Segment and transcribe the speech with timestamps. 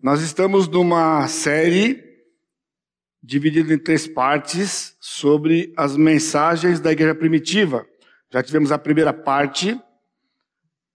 [0.00, 2.04] Nós estamos numa série
[3.20, 7.84] dividida em três partes sobre as mensagens da igreja primitiva.
[8.32, 9.76] Já tivemos a primeira parte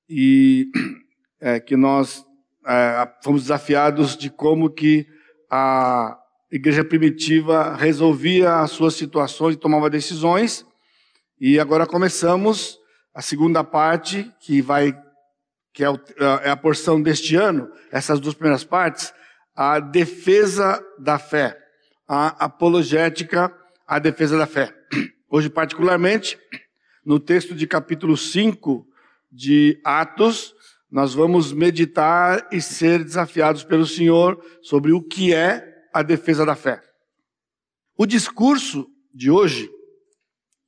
[0.07, 0.71] e
[1.41, 2.25] é, que nós
[2.65, 5.05] é, fomos desafiados de como que
[5.51, 6.17] a
[6.49, 10.65] igreja primitiva resolvia as suas situações e tomava decisões.
[11.37, 12.79] E agora começamos
[13.13, 14.97] a segunda parte que vai
[15.73, 15.99] que é, o,
[16.43, 19.11] é a porção deste ano, essas duas primeiras partes,
[19.55, 21.57] a defesa da fé,
[22.07, 23.53] a apologética
[23.87, 24.73] à defesa da fé.
[25.29, 26.37] Hoje, particularmente,
[27.03, 28.87] no texto de capítulo 5
[29.31, 30.53] de Atos,
[30.91, 36.55] nós vamos meditar e ser desafiados pelo Senhor sobre o que é a defesa da
[36.55, 36.81] fé.
[37.97, 39.69] O discurso de hoje,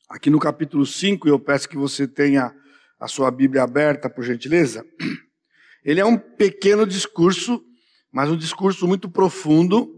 [0.09, 2.55] aqui no capítulo 5, eu peço que você tenha
[2.99, 4.85] a sua Bíblia aberta, por gentileza.
[5.83, 7.63] Ele é um pequeno discurso,
[8.11, 9.91] mas um discurso muito profundo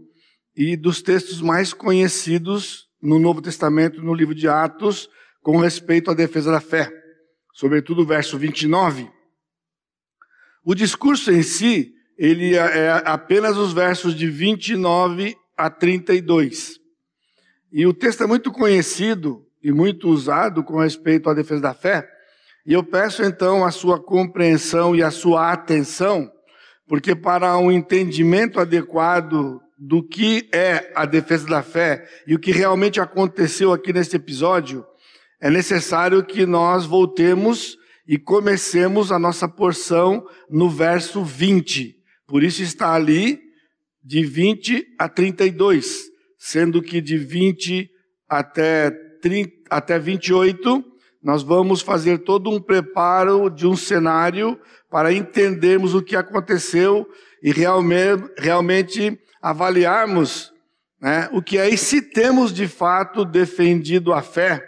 [0.54, 5.08] e dos textos mais conhecidos no Novo Testamento, no livro de Atos,
[5.40, 6.92] com respeito à defesa da fé.
[7.54, 9.08] Sobretudo o verso 29.
[10.64, 16.78] O discurso em si, ele é, é apenas os versos de 29 a 32.
[17.72, 22.08] E o texto é muito conhecido e muito usado com respeito à defesa da fé,
[22.68, 26.30] e eu peço então a sua compreensão e a sua atenção,
[26.86, 32.52] porque para um entendimento adequado do que é a defesa da fé e o que
[32.52, 34.84] realmente aconteceu aqui nesse episódio,
[35.40, 41.96] é necessário que nós voltemos e comecemos a nossa porção no verso 20.
[42.26, 43.40] Por isso está ali
[44.04, 46.02] de 20 a 32,
[46.36, 47.88] sendo que de 20
[48.28, 48.90] até,
[49.22, 54.58] 30, até 28 nós vamos fazer todo um preparo de um cenário
[54.90, 57.06] para entendermos o que aconteceu
[57.42, 60.52] e realmente, realmente avaliarmos
[61.00, 64.64] né, o que é e se temos de fato defendido a fé,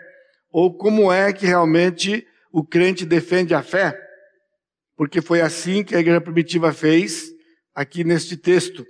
[0.53, 3.97] ou como é que realmente o crente defende a fé,
[4.97, 7.30] porque foi assim que a igreja primitiva fez
[7.74, 8.85] aqui neste texto.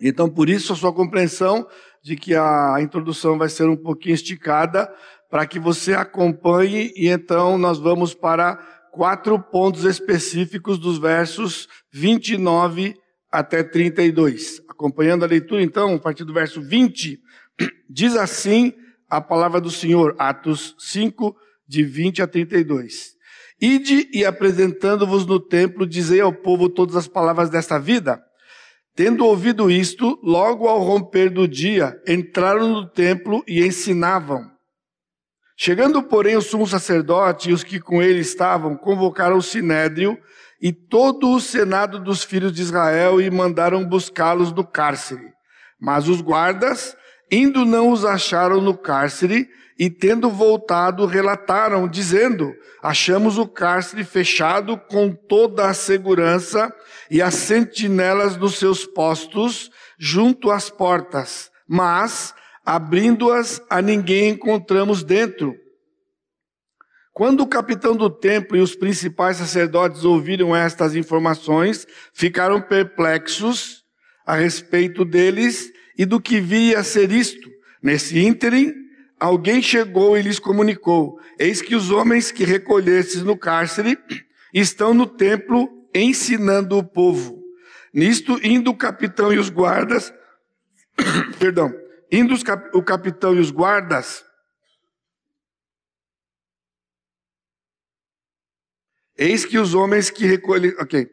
[0.00, 1.66] Então, por isso, a sua compreensão
[2.02, 4.92] de que a introdução vai ser um pouquinho esticada,
[5.36, 8.56] para que você acompanhe, e então nós vamos para
[8.90, 12.96] quatro pontos específicos dos versos 29
[13.30, 14.62] até 32.
[14.66, 17.20] Acompanhando a leitura, então, a partir do verso 20,
[17.90, 18.72] diz assim
[19.10, 21.36] a palavra do Senhor, Atos 5,
[21.68, 23.10] de 20 a 32.
[23.60, 28.22] Ide e apresentando-vos no templo, dizei ao povo todas as palavras desta vida.
[28.94, 34.55] Tendo ouvido isto, logo ao romper do dia, entraram no templo e ensinavam.
[35.56, 40.18] Chegando, porém, o sumo sacerdote e os que com ele estavam, convocaram o sinédrio
[40.60, 45.32] e todo o senado dos filhos de Israel e mandaram buscá-los no cárcere.
[45.80, 46.94] Mas os guardas,
[47.32, 52.52] indo, não os acharam no cárcere e, tendo voltado, relataram, dizendo:
[52.82, 56.70] Achamos o cárcere fechado com toda a segurança
[57.10, 61.50] e as sentinelas nos seus postos junto às portas.
[61.68, 62.34] Mas
[62.66, 65.54] Abrindo-as, a ninguém encontramos dentro.
[67.12, 73.84] Quando o capitão do templo e os principais sacerdotes ouviram estas informações, ficaram perplexos
[74.26, 77.48] a respeito deles e do que via ser isto.
[77.80, 78.74] Nesse ínterim,
[79.20, 83.96] alguém chegou e lhes comunicou: Eis que os homens que recolhestes no cárcere
[84.52, 87.44] estão no templo ensinando o povo.
[87.94, 90.12] Nisto, indo o capitão e os guardas,
[91.38, 91.72] perdão,
[92.10, 92.34] Indo
[92.72, 94.24] o capitão e os guardas,
[99.16, 100.74] eis que os homens que recolhem.
[100.78, 101.08] Ok.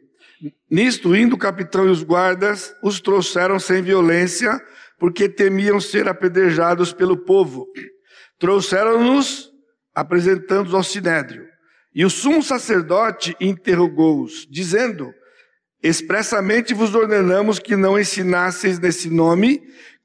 [0.70, 4.62] Nisto, indo o capitão e os guardas, os trouxeram sem violência,
[5.00, 7.66] porque temiam ser apedrejados pelo povo.
[8.38, 9.52] Trouxeram-nos,
[9.96, 11.48] apresentando-os ao sinédrio.
[11.96, 15.14] E o sumo sacerdote interrogou-os, dizendo:
[15.82, 19.62] Expressamente vos ordenamos que não ensinasseis nesse nome,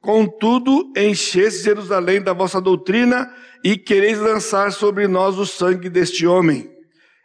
[0.09, 3.31] Contudo, encheste Jerusalém da vossa doutrina
[3.63, 6.67] e quereis lançar sobre nós o sangue deste homem.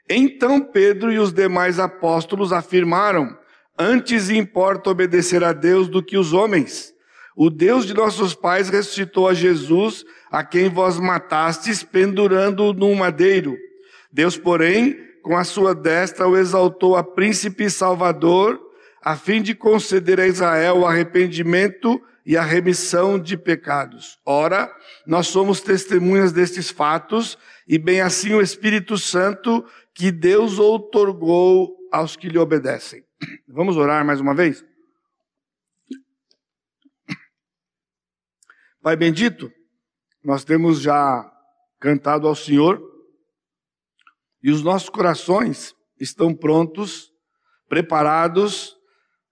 [0.09, 3.38] Então Pedro e os demais apóstolos afirmaram:
[3.80, 6.94] Antes importa obedecer a Deus do que os homens.
[7.38, 13.56] O Deus de nossos pais ressuscitou a Jesus, a quem vós matastes, pendurando-o num madeiro.
[14.12, 18.59] Deus, porém, com a sua destra o exaltou a príncipe e salvador,
[19.01, 24.19] a fim de conceder a Israel o arrependimento e a remissão de pecados.
[24.25, 24.73] Ora,
[25.05, 27.37] nós somos testemunhas destes fatos,
[27.67, 33.03] e bem assim o Espírito Santo que Deus outorgou aos que lhe obedecem.
[33.47, 34.65] Vamos orar mais uma vez?
[38.81, 39.51] Pai bendito,
[40.23, 41.29] nós temos já
[41.79, 42.81] cantado ao Senhor
[44.41, 47.11] e os nossos corações estão prontos,
[47.69, 48.72] preparados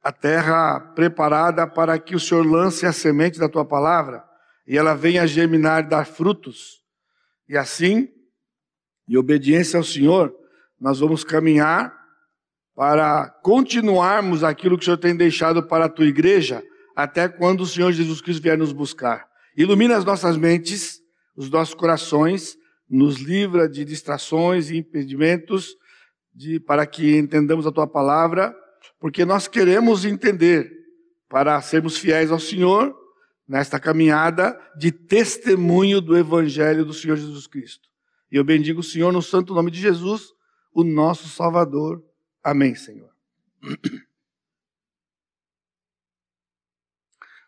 [0.03, 4.24] a terra preparada para que o Senhor lance a semente da tua palavra
[4.68, 6.81] e ela venha germinar e dar frutos.
[7.48, 8.09] E assim,
[9.07, 10.33] em obediência ao Senhor,
[10.80, 11.94] nós vamos caminhar
[12.75, 16.63] para continuarmos aquilo que o Senhor tem deixado para a tua igreja,
[16.95, 19.27] até quando o Senhor Jesus Cristo vier nos buscar.
[19.56, 21.00] Ilumina as nossas mentes,
[21.36, 22.56] os nossos corações,
[22.89, 25.75] nos livra de distrações e impedimentos,
[26.33, 28.56] de, para que entendamos a tua palavra,
[29.01, 30.71] porque nós queremos entender,
[31.27, 32.95] para sermos fiéis ao Senhor,
[33.48, 37.89] nesta caminhada de testemunho do Evangelho do Senhor Jesus Cristo.
[38.31, 40.31] E eu bendigo o Senhor no santo nome de Jesus,
[40.71, 42.06] o nosso Salvador.
[42.44, 43.09] Amém, Senhor.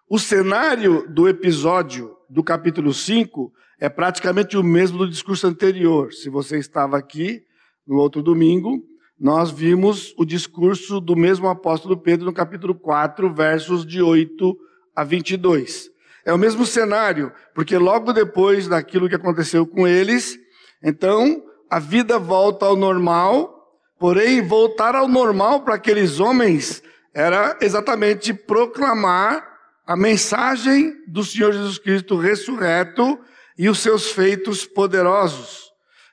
[0.09, 6.13] O cenário do episódio do capítulo 5 é praticamente o mesmo do discurso anterior.
[6.13, 7.45] Se você estava aqui
[7.85, 8.83] no outro domingo,
[9.19, 14.57] nós vimos o discurso do mesmo apóstolo Pedro no capítulo 4, versos de 8
[14.95, 15.89] a 22.
[16.25, 20.37] É o mesmo cenário, porque logo depois daquilo que aconteceu com eles,
[20.83, 26.81] então a vida volta ao normal, porém voltar ao normal para aqueles homens
[27.13, 29.47] era exatamente proclamar
[29.85, 33.19] a mensagem do Senhor Jesus Cristo ressurreto
[33.57, 35.71] e os seus feitos poderosos.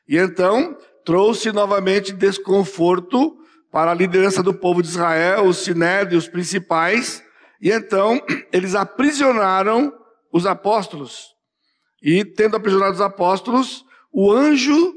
[0.08, 3.36] E então trouxe novamente desconforto
[3.70, 7.22] para a liderança do povo de Israel, os sinédrios principais,
[7.60, 8.20] e então
[8.52, 9.92] eles aprisionaram
[10.32, 11.28] os apóstolos.
[12.02, 14.94] E tendo aprisionado os apóstolos, o anjo,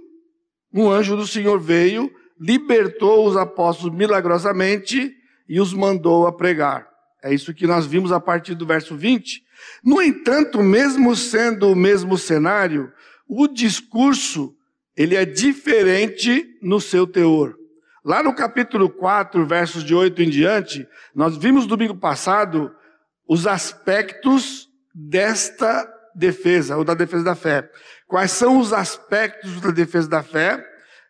[0.74, 5.14] um anjo do Senhor veio, libertou os apóstolos milagrosamente
[5.48, 6.88] e os mandou a pregar.
[7.24, 9.44] É isso que nós vimos a partir do verso 20.
[9.84, 12.92] No entanto, mesmo sendo o mesmo cenário,
[13.28, 14.56] o discurso
[14.96, 17.56] ele é diferente no seu teor.
[18.04, 22.76] Lá no capítulo 4, versos de 8 em diante, nós vimos domingo passado
[23.28, 27.70] os aspectos desta defesa, ou da defesa da fé.
[28.08, 30.64] Quais são os aspectos da defesa da fé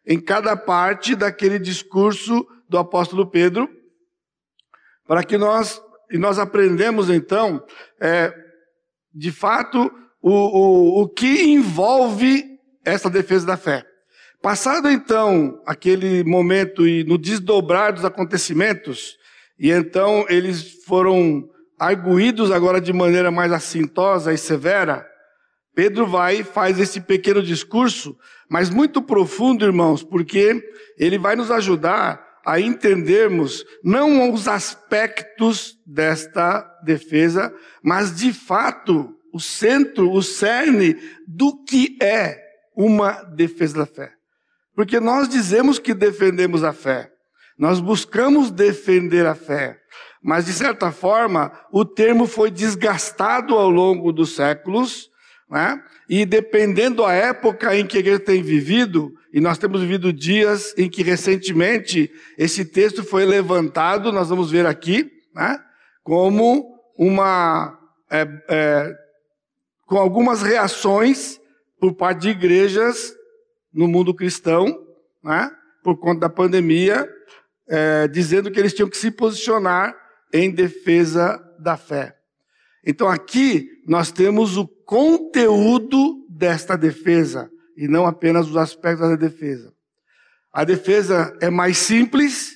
[0.06, 3.70] em cada parte daquele discurso do apóstolo Pedro,
[5.06, 5.82] para que nós
[6.12, 7.66] e nós aprendemos então,
[8.00, 8.32] é,
[9.12, 9.92] de fato,
[10.22, 12.53] o, o, o que envolve
[12.86, 13.86] essa defesa da fé.
[14.42, 19.18] Passado então aquele momento e no desdobrar dos acontecimentos,
[19.58, 21.50] e então eles foram
[21.80, 25.08] arguídos agora de maneira mais assintosa e severa,
[25.76, 28.18] Pedro vai e faz esse pequeno discurso,
[28.50, 30.62] mas muito profundo, irmãos, porque
[30.98, 39.40] ele vai nos ajudar a entendermos não os aspectos desta defesa, mas de fato o
[39.40, 40.96] centro, o cerne
[41.26, 42.43] do que é
[42.76, 44.14] uma defesa da fé.
[44.76, 47.12] Porque nós dizemos que defendemos a fé,
[47.58, 49.80] nós buscamos defender a fé,
[50.22, 55.12] mas de certa forma o termo foi desgastado ao longo dos séculos,
[55.50, 55.84] né?
[56.10, 60.74] e dependendo da época em que a igreja tem vivido, e nós temos vivido dias
[60.78, 65.60] em que recentemente esse texto foi levantado, nós vamos ver aqui, né,
[66.04, 67.78] como uma.
[68.12, 68.96] É, é,
[69.86, 71.40] com algumas reações
[71.84, 73.14] por parte de igrejas
[73.74, 74.88] no mundo cristão,
[75.22, 75.52] né,
[75.84, 77.06] por conta da pandemia,
[77.68, 79.94] é, dizendo que eles tinham que se posicionar
[80.34, 82.16] em defesa da fé.
[82.86, 89.74] Então aqui nós temos o conteúdo desta defesa e não apenas os aspectos da defesa.
[90.54, 92.54] A defesa é mais simples,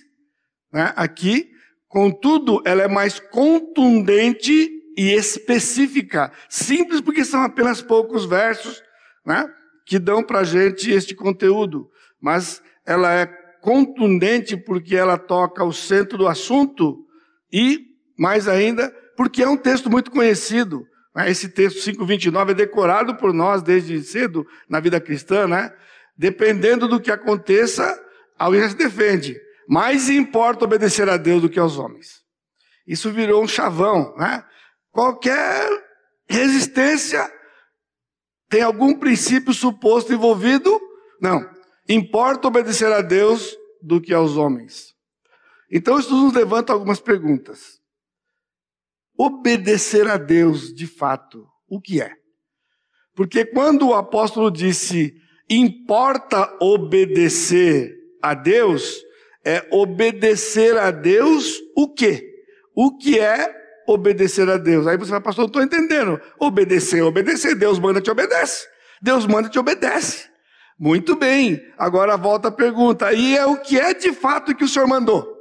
[0.71, 1.51] né, aqui,
[1.89, 6.31] contudo, ela é mais contundente e específica.
[6.47, 8.86] Simples porque são apenas poucos versos
[9.27, 9.45] né,
[9.85, 13.25] que dão para a gente este conteúdo, mas ela é
[13.61, 17.05] contundente porque ela toca o centro do assunto
[17.51, 20.87] e, mais ainda, porque é um texto muito conhecido.
[21.25, 25.73] Esse texto 5,29 é decorado por nós desde cedo na vida cristã, né?
[26.15, 27.99] Dependendo do que aconteça,
[28.37, 29.35] alguém se defende.
[29.67, 32.21] Mais importa obedecer a Deus do que aos homens.
[32.85, 34.43] Isso virou um chavão, né?
[34.91, 35.67] Qualquer
[36.29, 37.29] resistência
[38.49, 40.79] tem algum princípio suposto envolvido?
[41.21, 41.47] Não.
[41.87, 44.93] Importa obedecer a Deus do que aos homens.
[45.71, 47.77] Então, isso nos levanta algumas perguntas
[49.17, 52.11] obedecer a Deus de fato, o que é?
[53.15, 55.15] Porque quando o apóstolo disse,
[55.49, 59.01] importa obedecer a Deus,
[59.43, 62.23] é obedecer a Deus o quê?
[62.75, 63.51] O que é
[63.87, 64.85] obedecer a Deus?
[64.85, 66.19] Aí você vai, pastor, não estou entendendo.
[66.37, 67.55] Obedecer, obedecer.
[67.55, 68.67] Deus manda, te obedece.
[69.01, 70.27] Deus manda, te obedece.
[70.77, 71.59] Muito bem.
[71.77, 73.11] Agora volta a pergunta.
[73.13, 75.35] E é o que é de fato que o Senhor mandou?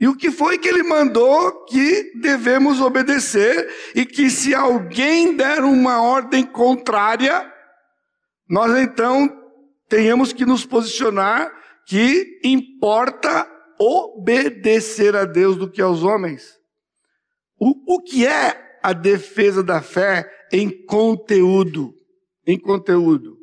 [0.00, 5.62] E o que foi que ele mandou que devemos obedecer e que se alguém der
[5.62, 7.48] uma ordem contrária,
[8.48, 9.30] nós então
[9.88, 11.52] tenhamos que nos posicionar
[11.86, 16.61] que importa obedecer a Deus do que aos homens.
[17.64, 21.94] O, o que é a defesa da fé em conteúdo?
[22.44, 23.38] Em conteúdo.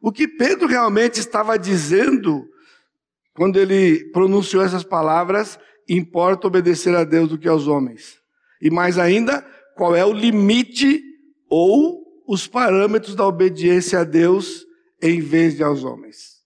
[0.00, 2.48] O que Pedro realmente estava dizendo
[3.34, 8.18] quando ele pronunciou essas palavras importa obedecer a Deus do que aos homens.
[8.58, 9.42] E mais ainda,
[9.76, 11.02] qual é o limite
[11.50, 14.64] ou os parâmetros da obediência a Deus
[15.02, 16.42] em vez de aos homens.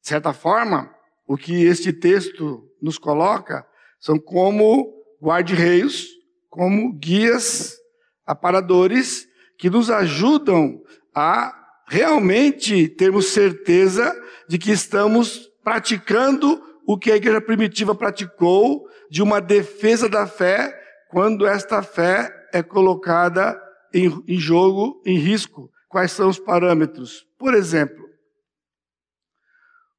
[0.00, 0.90] De certa forma,
[1.28, 3.68] o que este texto nos coloca
[4.00, 6.08] são como guarda-reios,
[6.48, 7.76] como guias,
[8.24, 10.82] aparadores, que nos ajudam
[11.14, 11.54] a
[11.88, 14.14] realmente termos certeza
[14.48, 20.74] de que estamos praticando o que a igreja primitiva praticou de uma defesa da fé,
[21.10, 23.60] quando esta fé é colocada
[23.92, 25.70] em, em jogo, em risco.
[25.88, 27.26] Quais são os parâmetros?
[27.38, 28.04] Por exemplo,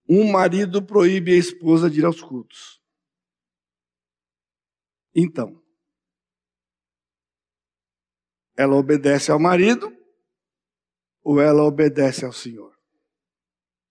[0.07, 2.79] um marido proíbe a esposa de ir aos cultos.
[5.15, 5.61] Então,
[8.57, 9.91] ela obedece ao marido
[11.23, 12.75] ou ela obedece ao Senhor?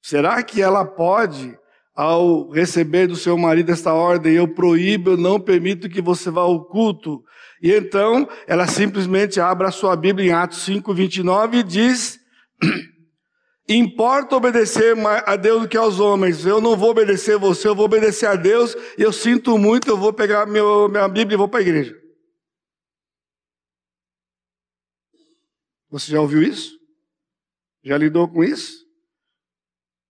[0.02, 1.58] Será que ela pode
[1.96, 6.42] ao receber do seu marido esta ordem, eu proíbo, eu não permito que você vá
[6.42, 7.25] ao culto.
[7.62, 12.20] E então, ela simplesmente abre a sua Bíblia em Atos 5, 29 e diz,
[13.68, 14.94] importa obedecer
[15.25, 16.44] a Deus do que aos homens.
[16.44, 19.96] Eu não vou obedecer você, eu vou obedecer a Deus, e eu sinto muito, eu
[19.96, 22.00] vou pegar meu, minha Bíblia e vou para a igreja.
[25.90, 26.76] Você já ouviu isso?
[27.82, 28.85] Já lidou com isso?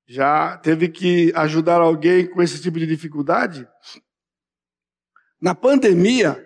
[0.06, 3.68] Já teve que ajudar alguém com esse tipo de dificuldade?
[5.40, 6.42] Na pandemia,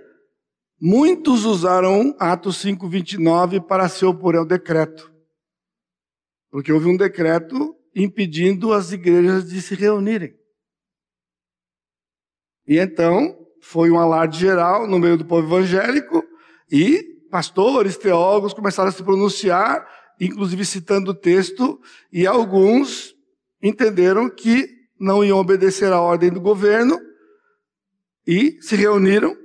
[0.81, 5.10] muitos usaram Atos 5:29 para se opor ao decreto.
[6.51, 10.35] Porque houve um decreto impedindo as igrejas de se reunirem.
[12.67, 16.25] E então, foi um alarde geral no meio do povo evangélico
[16.71, 19.87] e pastores, teólogos começaram a se pronunciar,
[20.21, 21.81] inclusive citando o texto,
[22.13, 23.15] e alguns
[23.63, 27.01] entenderam que não iam obedecer à ordem do governo
[28.27, 29.37] e se reuniram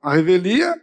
[0.00, 0.74] à revelia.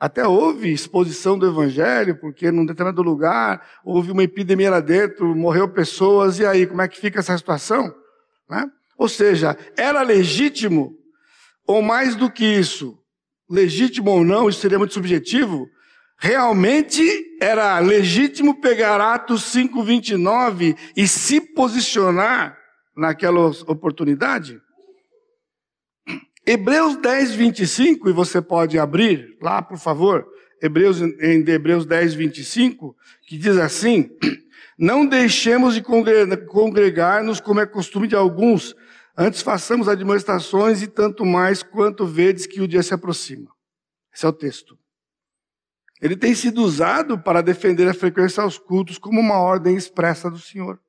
[0.00, 5.68] Até houve exposição do evangelho, porque num determinado lugar houve uma epidemia lá dentro, morreu
[5.68, 7.94] pessoas, e aí, como é que fica essa situação?
[8.48, 8.66] Né?
[8.96, 10.94] Ou seja, era legítimo,
[11.66, 12.98] ou mais do que isso,
[13.48, 15.68] legítimo ou não, isso seria muito subjetivo,
[16.16, 17.02] realmente
[17.38, 22.56] era legítimo pegar Atos 5:29 e se posicionar
[22.96, 24.62] naquela oportunidade?
[26.46, 30.26] Hebreus 10, 25, e você pode abrir lá, por favor,
[30.60, 34.10] Hebreus, em Hebreus 10, 25, que diz assim:
[34.78, 38.74] Não deixemos de congregar-nos como é costume de alguns,
[39.16, 43.50] antes façamos admoestações e tanto mais quanto vedes que o dia se aproxima.
[44.12, 44.78] Esse é o texto.
[46.00, 50.38] Ele tem sido usado para defender a frequência aos cultos como uma ordem expressa do
[50.38, 50.80] Senhor.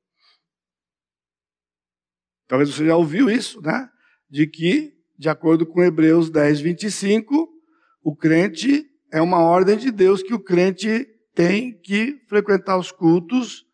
[2.48, 3.90] Talvez você já ouviu isso, né?
[4.28, 7.48] De que, de acordo com Hebreus 10, 25,
[8.02, 13.64] o crente é uma ordem de Deus que o crente tem que frequentar os cultos.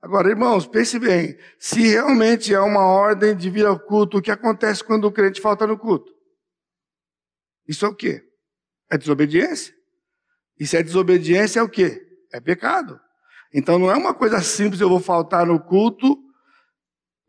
[0.00, 4.30] Agora, irmãos, pense bem: se realmente é uma ordem de vir ao culto, o que
[4.30, 6.12] acontece quando o crente falta no culto?
[7.66, 8.22] Isso é o quê?
[8.90, 9.74] É desobediência.
[10.58, 12.00] E se é desobediência, é o quê?
[12.32, 13.00] É pecado.
[13.52, 16.16] Então não é uma coisa simples, eu vou faltar no culto,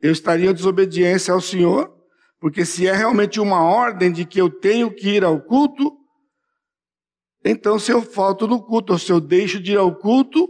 [0.02, 1.97] eu estaria em desobediência ao Senhor,
[2.40, 5.92] porque se é realmente uma ordem de que eu tenho que ir ao culto,
[7.44, 10.48] então se eu falto no culto, ou se eu deixo de ir ao culto,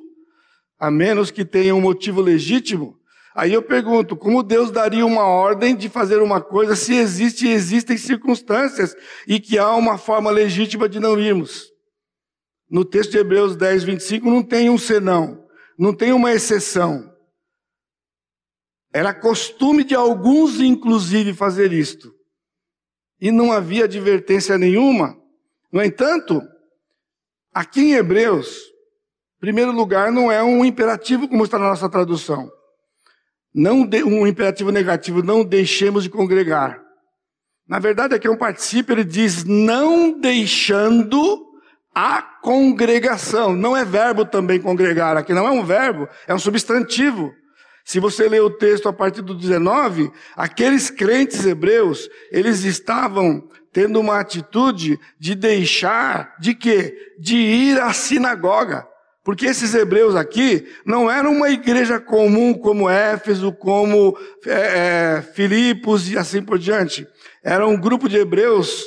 [0.79, 2.97] a menos que tenha um motivo legítimo,
[3.35, 7.97] aí eu pergunto, como Deus daria uma ordem de fazer uma coisa se existe existem
[7.97, 8.95] circunstâncias
[9.27, 11.71] e que há uma forma legítima de não irmos?
[12.69, 15.45] No texto de Hebreus 10, 25, não tem um senão,
[15.79, 17.06] não tem uma exceção.
[18.93, 22.11] Era costume de alguns, inclusive, fazer isto.
[23.19, 25.17] E não havia advertência nenhuma.
[25.71, 26.41] No entanto,
[27.53, 28.59] aqui em Hebreus,
[29.39, 32.49] primeiro lugar, não é um imperativo como está na nossa tradução.
[33.53, 36.79] Não de, um imperativo negativo, não deixemos de congregar.
[37.67, 41.45] Na verdade, aqui é um particípio, ele diz não deixando
[41.93, 43.55] a congregação.
[43.55, 47.33] Não é verbo também congregar, aqui não é um verbo, é um substantivo.
[47.87, 53.97] Se você ler o texto a partir do 19, aqueles crentes hebreus, eles estavam tendo
[54.01, 56.93] uma atitude de deixar, de quê?
[57.17, 58.85] De ir à sinagoga.
[59.23, 66.11] Porque esses hebreus aqui não eram uma igreja comum como Éfeso, como é, é, Filipos
[66.11, 67.07] e assim por diante.
[67.41, 68.83] Era um grupo de hebreus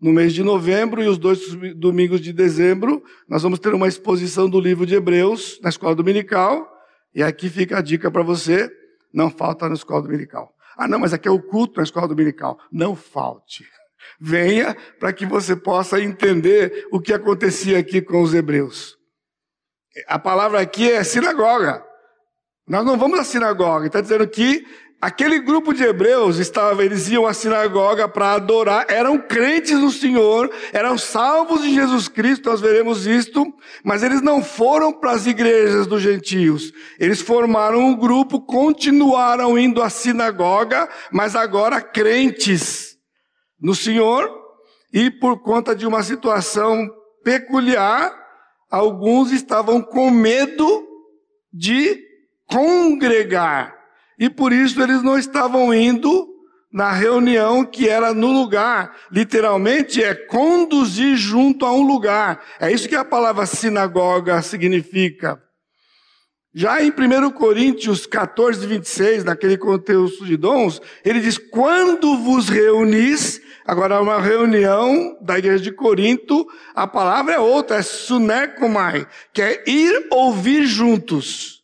[0.00, 1.38] no mês de novembro e os dois
[1.76, 3.04] domingos de dezembro.
[3.28, 6.75] Nós vamos ter uma exposição do livro de Hebreus na escola dominical.
[7.16, 8.70] E aqui fica a dica para você:
[9.12, 10.54] não falta na escola dominical.
[10.76, 12.60] Ah, não, mas aqui é o culto na escola dominical.
[12.70, 13.66] Não falte.
[14.20, 18.98] Venha para que você possa entender o que acontecia aqui com os hebreus.
[20.06, 21.82] A palavra aqui é sinagoga.
[22.68, 23.86] Nós não vamos à sinagoga.
[23.86, 24.66] Está dizendo que
[25.00, 30.50] aquele grupo de hebreus estava, eles iam à sinagoga para adorar, eram crentes no Senhor,
[30.72, 33.44] eram salvos em Jesus Cristo, nós veremos isto,
[33.84, 36.72] mas eles não foram para as igrejas dos gentios.
[36.98, 42.96] Eles formaram um grupo, continuaram indo à sinagoga, mas agora crentes
[43.60, 44.30] no Senhor,
[44.92, 46.88] e por conta de uma situação
[47.22, 48.14] peculiar,
[48.70, 50.86] alguns estavam com medo
[51.52, 52.00] de
[52.46, 53.75] congregar.
[54.18, 56.26] E por isso eles não estavam indo
[56.72, 58.96] na reunião que era no lugar.
[59.10, 62.42] Literalmente é conduzir junto a um lugar.
[62.60, 65.40] É isso que a palavra sinagoga significa.
[66.54, 73.42] Já em 1 Coríntios 14, 26, naquele contexto de dons, ele diz: Quando vos reunis,
[73.66, 79.42] agora é uma reunião da igreja de Corinto, a palavra é outra, é sunekomai, que
[79.42, 81.62] é ir ouvir juntos.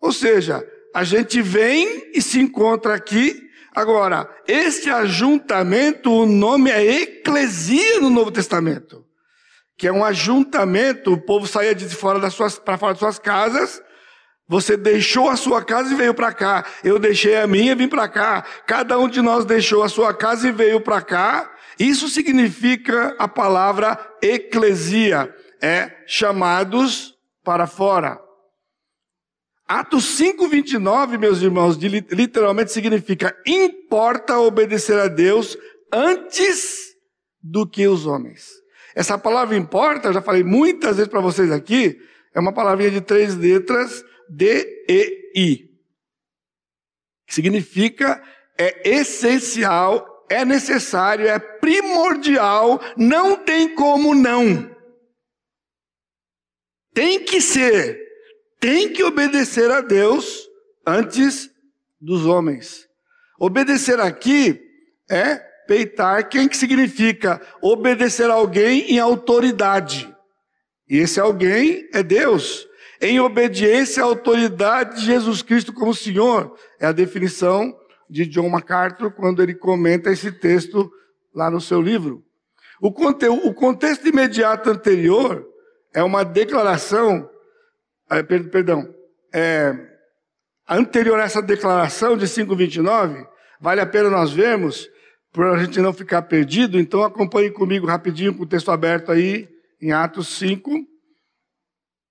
[0.00, 0.66] Ou seja,
[0.98, 3.40] a gente vem e se encontra aqui.
[3.72, 9.04] Agora, este ajuntamento, o nome é eclesia no Novo Testamento,
[9.76, 13.16] que é um ajuntamento, o povo saía de fora das suas, para fora das suas
[13.16, 13.80] casas,
[14.48, 16.64] você deixou a sua casa e veio para cá.
[16.82, 18.44] Eu deixei a minha e vim para cá.
[18.66, 21.48] Cada um de nós deixou a sua casa e veio para cá.
[21.78, 28.18] Isso significa a palavra eclesia, é chamados para fora.
[29.68, 35.58] Atos 5:29, meus irmãos, literalmente significa importa obedecer a Deus
[35.92, 36.96] antes
[37.42, 38.48] do que os homens.
[38.94, 42.00] Essa palavra importa, eu já falei muitas vezes para vocês aqui,
[42.34, 45.68] é uma palavrinha de três letras D-E-I.
[47.28, 48.22] Significa
[48.56, 54.74] é essencial, é necessário, é primordial, não tem como não.
[56.92, 58.07] Tem que ser,
[58.60, 60.48] tem que obedecer a Deus
[60.86, 61.50] antes
[62.00, 62.88] dos homens.
[63.38, 64.60] Obedecer aqui
[65.10, 70.12] é peitar, quem que significa obedecer a alguém em autoridade.
[70.88, 72.66] E esse alguém é Deus
[73.00, 76.54] em obediência à autoridade de Jesus Cristo como Senhor.
[76.80, 77.76] É a definição
[78.08, 80.90] de John MacArthur quando ele comenta esse texto
[81.34, 82.24] lá no seu livro.
[82.80, 85.46] O, conteúdo, o contexto imediato anterior
[85.92, 87.28] é uma declaração,
[88.50, 88.94] perdão,
[89.32, 89.74] é,
[90.68, 93.26] anterior a essa declaração de 529,
[93.60, 94.88] vale a pena nós vermos,
[95.32, 99.48] para a gente não ficar perdido, então acompanhe comigo rapidinho com o texto aberto aí,
[99.80, 100.70] em Atos 5,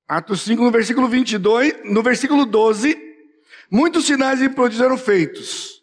[0.08, 2.98] Atos 5, no versículo 22, no versículo 12,
[3.70, 5.78] muitos sinais e prodígios eram feitos.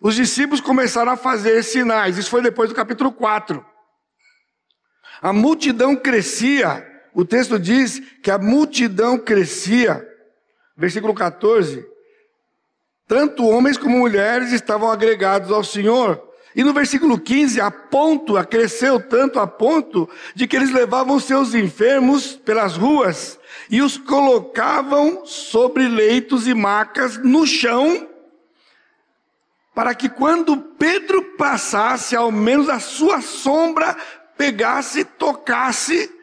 [0.00, 2.18] Os discípulos começaram a fazer sinais.
[2.18, 3.64] Isso foi depois do capítulo 4.
[5.20, 6.86] A multidão crescia.
[7.18, 10.08] O texto diz que a multidão crescia.
[10.76, 11.84] Versículo 14.
[13.08, 16.22] Tanto homens como mulheres estavam agregados ao Senhor.
[16.54, 21.54] E no versículo 15, a ponto, cresceu tanto a ponto de que eles levavam seus
[21.54, 23.36] enfermos pelas ruas
[23.68, 28.08] e os colocavam sobre leitos e macas no chão,
[29.74, 33.96] para que quando Pedro passasse, ao menos a sua sombra
[34.36, 36.16] pegasse, tocasse,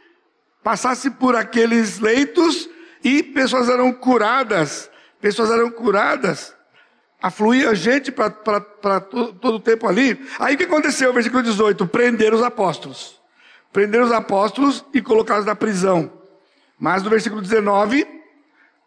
[0.66, 2.68] passasse por aqueles leitos
[3.04, 4.90] e pessoas eram curadas,
[5.22, 6.56] pessoas eram curadas.
[7.22, 8.32] Afluía gente para
[9.00, 10.20] todo o tempo ali.
[10.40, 11.14] Aí o que aconteceu?
[11.14, 13.22] Versículo 18: prenderam os apóstolos.
[13.72, 16.12] Prenderam os apóstolos e colocaram na prisão.
[16.80, 18.08] Mas no versículo 19,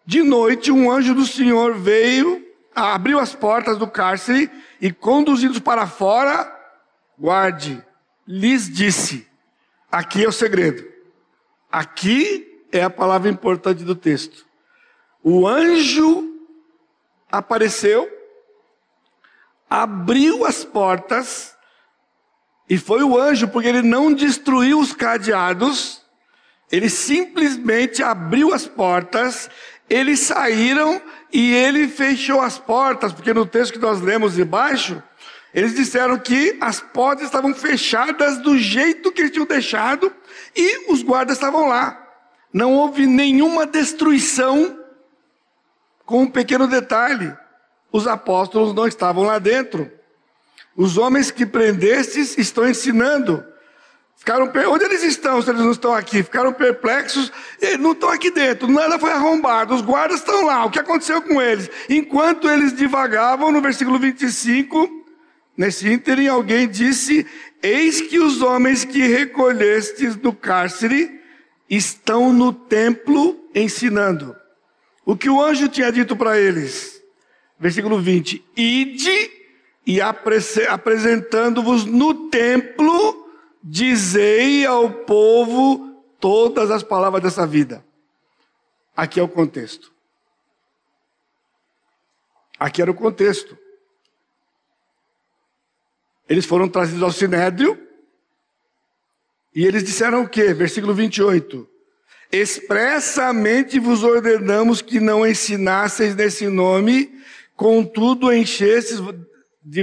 [0.05, 5.87] de noite um anjo do Senhor veio, abriu as portas do cárcere e conduzindo para
[5.87, 6.53] fora,
[7.17, 7.81] guarde,
[8.27, 9.29] lhes disse:
[9.93, 10.98] aqui é o segredo.
[11.71, 14.47] Aqui é a palavra importante do texto.
[15.23, 16.35] O anjo
[17.31, 18.09] apareceu,
[19.69, 21.57] abriu as portas
[22.69, 26.03] E foi o anjo, porque ele não destruiu os cadeados,
[26.71, 29.49] ele simplesmente abriu as portas,
[29.89, 31.01] eles saíram
[31.33, 35.03] e ele fechou as portas, porque no texto que nós lemos de baixo,
[35.55, 40.13] eles disseram que as portas estavam fechadas do jeito que eles tinham deixado
[40.59, 42.05] e os guardas estavam lá.
[42.53, 44.77] Não houve nenhuma destruição,
[46.05, 47.33] com um pequeno detalhe:
[47.93, 49.91] os apóstolos não estavam lá dentro.
[50.77, 53.45] Os homens que prendestes estão ensinando.
[54.17, 56.25] Ficaram, onde eles estão se eles não estão aqui?
[56.25, 60.71] Ficaram perplexos, eles não estão aqui dentro, nada foi arrombado, os guardas estão lá, o
[60.71, 61.71] que aconteceu com eles?
[61.89, 64.91] Enquanto eles divagavam, no versículo 25,
[65.57, 67.25] nesse ínterim, alguém disse:
[67.63, 71.21] Eis que os homens que recolhestes do cárcere
[71.69, 74.37] estão no templo ensinando.
[75.05, 77.03] O que o anjo tinha dito para eles?
[77.59, 79.31] Versículo 20: Ide
[79.87, 83.29] e apresentando-vos no templo,
[83.63, 87.85] dizei ao povo todas as palavras dessa vida.
[88.97, 89.93] Aqui é o contexto.
[92.59, 93.57] Aqui era o contexto.
[96.29, 97.79] Eles foram trazidos ao sinédrio
[99.55, 100.53] e eles disseram o quê?
[100.53, 101.69] Versículo 28.
[102.31, 107.19] Expressamente vos ordenamos que não ensinasseis nesse nome,
[107.57, 108.99] contudo enchestes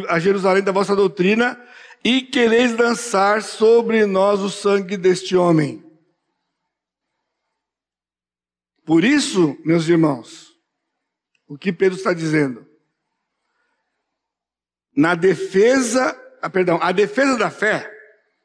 [0.08, 1.60] a Jerusalém da vossa doutrina
[2.04, 5.84] e quereis lançar sobre nós o sangue deste homem.
[8.86, 10.56] Por isso, meus irmãos,
[11.48, 12.68] o que Pedro está dizendo?
[14.96, 17.92] Na defesa, ah, perdão, a defesa da fé,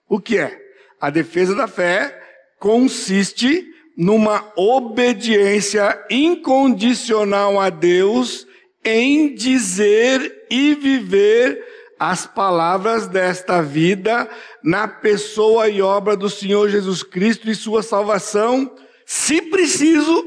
[0.08, 0.58] o que é?
[0.98, 2.18] A defesa da fé
[2.58, 8.46] consiste numa obediência incondicional a Deus
[8.82, 11.62] em dizer e viver
[11.98, 14.26] as palavras desta vida
[14.64, 20.24] na pessoa e obra do Senhor Jesus Cristo e sua salvação, se preciso,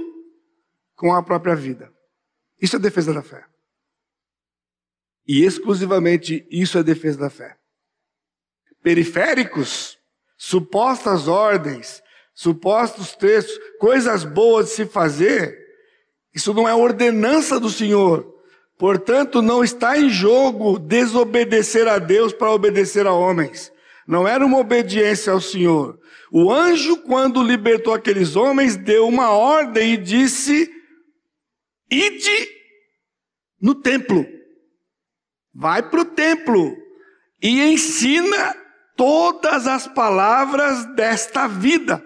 [0.96, 1.92] com a própria vida.
[2.62, 3.44] Isso é defesa da fé.
[5.28, 7.58] E exclusivamente isso é defesa da fé.
[8.84, 9.98] Periféricos,
[10.38, 12.04] supostas ordens,
[12.36, 15.58] supostos textos, coisas boas de se fazer,
[16.36, 18.32] isso não é ordenança do Senhor.
[18.78, 23.72] Portanto, não está em jogo desobedecer a Deus para obedecer a homens.
[24.08, 25.98] Não era uma obediência ao Senhor.
[26.32, 30.70] O anjo, quando libertou aqueles homens, deu uma ordem e disse:
[31.90, 32.50] Ide
[33.62, 34.26] no templo.
[35.54, 36.76] Vai para o templo
[37.42, 38.63] e ensina
[38.96, 42.04] todas as palavras desta vida.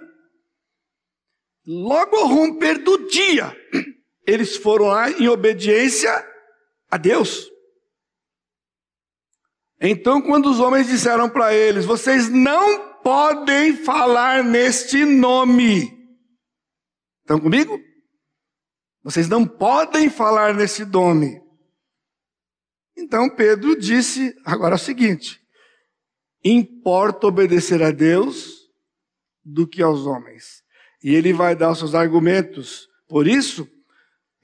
[1.65, 3.55] Logo ao romper do dia,
[4.25, 6.11] eles foram lá em obediência
[6.89, 7.49] a Deus.
[9.79, 15.97] Então, quando os homens disseram para eles: Vocês não podem falar neste nome.
[17.21, 17.79] Estão comigo?
[19.03, 21.41] Vocês não podem falar nesse nome.
[22.97, 25.39] Então Pedro disse agora o seguinte:
[26.43, 28.67] importa obedecer a Deus
[29.43, 30.63] do que aos homens.
[31.03, 32.87] E ele vai dar os seus argumentos.
[33.07, 33.67] Por isso,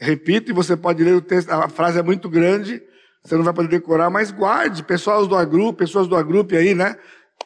[0.03, 2.83] Repito, e você pode ler o texto, a frase é muito grande,
[3.23, 6.97] você não vai poder decorar, mas guarde, pessoas do agrupe, pessoas do agrupe aí, né?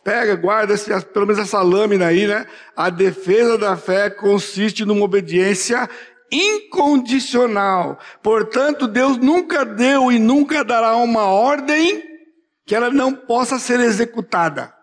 [0.03, 0.73] Pega, guarda
[1.13, 2.47] pelo menos essa lâmina aí, né?
[2.75, 5.88] A defesa da fé consiste numa obediência
[6.31, 7.99] incondicional.
[8.23, 12.03] Portanto, Deus nunca deu e nunca dará uma ordem
[12.67, 14.75] que ela não possa ser executada.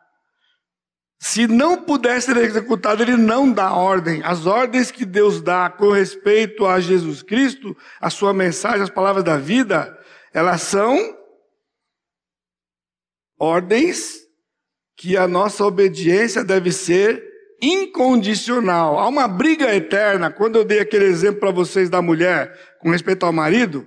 [1.20, 4.22] Se não puder ser executado, ele não dá ordem.
[4.24, 9.22] As ordens que Deus dá com respeito a Jesus Cristo, a sua mensagem, as palavras
[9.22, 9.96] da vida,
[10.32, 10.98] elas são
[13.38, 14.18] ordens
[14.96, 17.22] que a nossa obediência deve ser
[17.60, 18.98] incondicional.
[18.98, 20.30] Há uma briga eterna.
[20.30, 23.86] Quando eu dei aquele exemplo para vocês da mulher com respeito ao marido,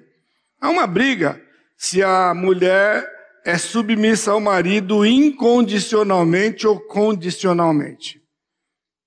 [0.62, 1.42] há uma briga.
[1.76, 3.17] Se a mulher
[3.48, 8.22] é submissa ao marido incondicionalmente ou condicionalmente.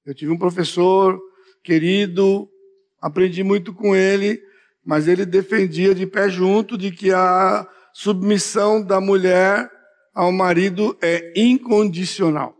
[0.07, 1.21] Eu tive um professor
[1.63, 2.49] querido,
[3.03, 4.41] aprendi muito com ele,
[4.83, 9.71] mas ele defendia de pé junto de que a submissão da mulher
[10.15, 12.57] ao marido é incondicional.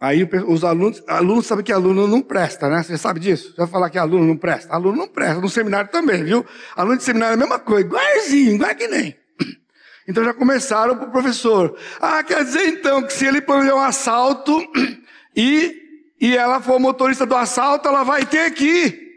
[0.00, 2.82] Aí os alunos, alunos sabem que aluno não presta, né?
[2.82, 3.50] Você sabe disso?
[3.50, 4.72] Você vai falar que aluno não presta?
[4.72, 6.44] Aluno não presta, no seminário também, viu?
[6.74, 9.14] Aluno de seminário é a mesma coisa, igualzinho, igual que nem.
[10.08, 11.76] Então já começaram para o professor.
[12.00, 14.58] Ah, quer dizer então que se ele planejar um assalto
[15.36, 15.76] e,
[16.20, 19.10] e ela for motorista do assalto, ela vai ter que ir.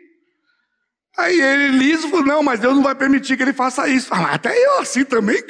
[1.18, 4.10] Aí ele liso falou, não, mas Deus não vai permitir que ele faça isso.
[4.12, 5.42] Ah, até eu assim também.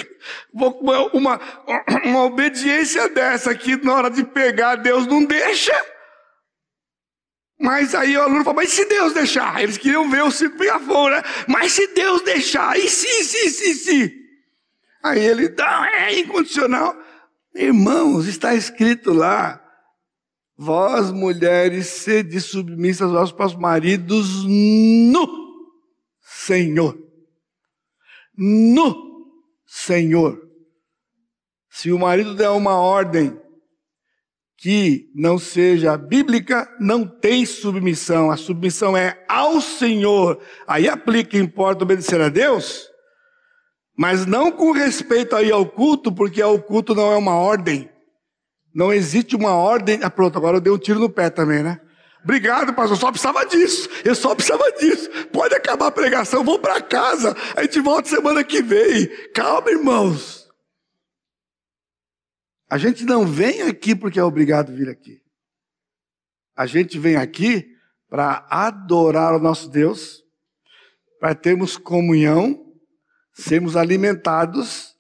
[0.54, 1.40] Uma,
[2.06, 5.74] uma obediência dessa aqui, na hora de pegar, Deus não deixa.
[7.60, 9.62] Mas aí o aluno falou, mas se Deus deixar?
[9.62, 11.24] Eles queriam ver o circo pegar fogo, né?
[11.48, 12.78] Mas se Deus deixar?
[12.78, 14.24] E se, se, se, se?
[15.02, 16.96] Aí ele, não, é incondicional.
[17.56, 19.64] Irmãos, está escrito lá,
[20.58, 25.28] vós mulheres sede submissas aos vossos maridos no
[26.22, 26.98] Senhor.
[28.36, 29.13] No
[29.76, 30.40] Senhor.
[31.68, 33.36] Se o marido der uma ordem
[34.56, 38.30] que não seja bíblica, não tem submissão.
[38.30, 40.40] A submissão é ao Senhor.
[40.68, 42.88] Aí aplica, importa obedecer a Deus,
[43.98, 47.90] mas não com respeito aí ao culto, porque o culto não é uma ordem.
[48.76, 50.00] Não existe uma ordem.
[50.04, 51.82] Ah, pronto, agora eu dei um tiro no pé também, né?
[52.24, 52.96] Obrigado, pastor.
[52.96, 53.90] Eu só precisava disso.
[54.06, 55.10] Eu só precisava disso.
[55.28, 57.36] Pode acabar a pregação, vou para casa.
[57.56, 59.08] A gente volta semana que vem.
[59.34, 60.50] Calma, irmãos.
[62.70, 65.22] A gente não vem aqui porque é obrigado vir aqui.
[66.56, 67.76] A gente vem aqui
[68.10, 70.24] para adorar o nosso Deus,
[71.20, 72.74] para termos comunhão,
[73.34, 74.96] sermos alimentados,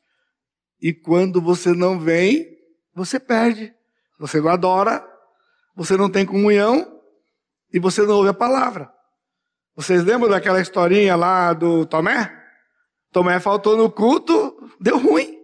[0.81, 2.57] e quando você não vem,
[2.93, 3.73] você perde.
[4.19, 5.07] Você não adora,
[5.75, 6.92] você não tem comunhão
[7.73, 8.93] e você não ouve a palavra.
[9.75, 12.31] Vocês lembram daquela historinha lá do Tomé?
[13.11, 15.39] Tomé faltou no culto, deu ruim.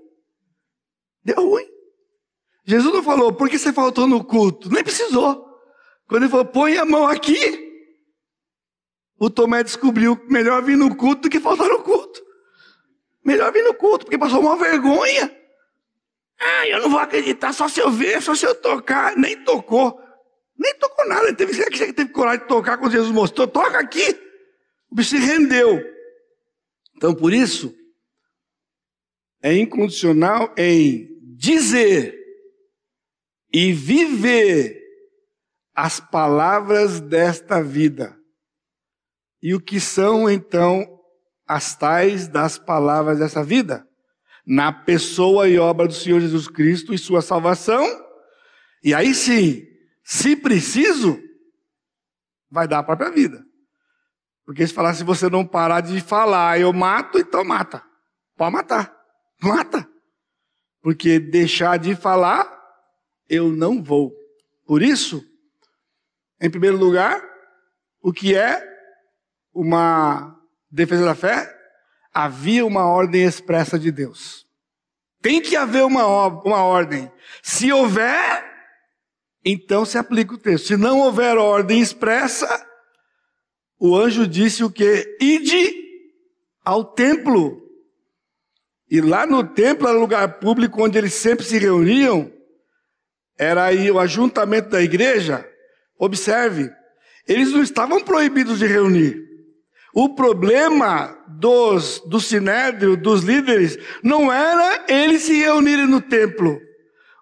[1.24, 1.68] Deu ruim.
[2.64, 4.72] Jesus não falou, por que você faltou no culto?
[4.72, 5.50] Nem precisou.
[6.08, 7.68] Quando ele falou, põe a mão aqui,
[9.20, 12.22] o Tomé descobriu melhor vir no culto do que faltar no culto.
[13.26, 15.36] Melhor vir no culto, porque passou uma vergonha.
[16.40, 19.16] Ah, eu não vou acreditar, só se eu ver, só se eu tocar.
[19.18, 20.00] Nem tocou.
[20.60, 21.34] Nem tocou nada.
[21.34, 24.20] Teve, que teve coragem de tocar quando Jesus mostrou, toca aqui.
[24.92, 25.82] O bicho se rendeu.
[26.98, 27.74] Então, por isso,
[29.42, 32.20] é incondicional em dizer
[33.54, 34.78] e viver
[35.74, 38.18] as palavras desta vida.
[39.42, 40.86] E o que são então
[41.48, 43.88] as tais das palavras dessa vida?
[44.46, 47.86] Na pessoa e obra do Senhor Jesus Cristo e sua salvação.
[48.84, 49.69] E aí sim,
[50.10, 51.22] se preciso,
[52.50, 53.46] vai dar a própria vida.
[54.44, 57.86] Porque se falar, se você não parar de falar, eu mato, então mata.
[58.36, 58.92] Pode matar.
[59.40, 59.88] Mata.
[60.82, 62.52] Porque deixar de falar
[63.30, 64.12] eu não vou.
[64.66, 65.24] Por isso,
[66.42, 67.24] em primeiro lugar,
[68.02, 68.68] o que é
[69.54, 70.36] uma
[70.72, 71.56] defesa da fé?
[72.12, 74.44] Havia uma ordem expressa de Deus.
[75.22, 77.12] Tem que haver uma, uma ordem.
[77.44, 78.49] Se houver,
[79.44, 80.68] então se aplica o texto.
[80.68, 82.48] Se não houver ordem expressa,
[83.80, 85.18] o anjo disse o que?
[85.22, 85.74] Ide
[86.64, 87.62] ao templo.
[88.90, 92.32] E lá no templo era lugar público onde eles sempre se reuniam
[93.40, 95.50] era aí o ajuntamento da igreja,
[95.98, 96.70] observe,
[97.26, 99.18] eles não estavam proibidos de reunir.
[99.94, 106.60] O problema dos, do sinédrio, dos líderes, não era eles se reunirem no templo.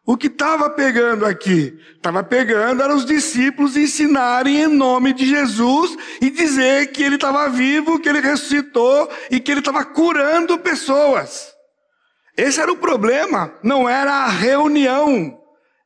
[0.07, 1.77] O que estava pegando aqui?
[1.95, 7.47] Estava pegando eram os discípulos ensinarem em nome de Jesus e dizer que ele estava
[7.49, 11.53] vivo, que ele ressuscitou e que ele estava curando pessoas.
[12.35, 15.37] Esse era o problema, não era a reunião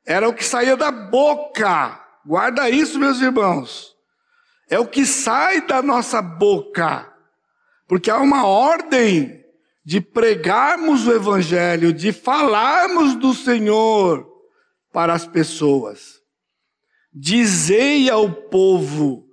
[0.05, 1.99] era o que saía da boca.
[2.25, 3.95] Guarda isso, meus irmãos.
[4.69, 7.07] É o que sai da nossa boca.
[7.87, 9.40] Porque há uma ordem
[9.83, 14.27] de pregarmos o Evangelho, de falarmos do Senhor
[14.91, 16.21] para as pessoas.
[17.13, 19.27] Dizei ao povo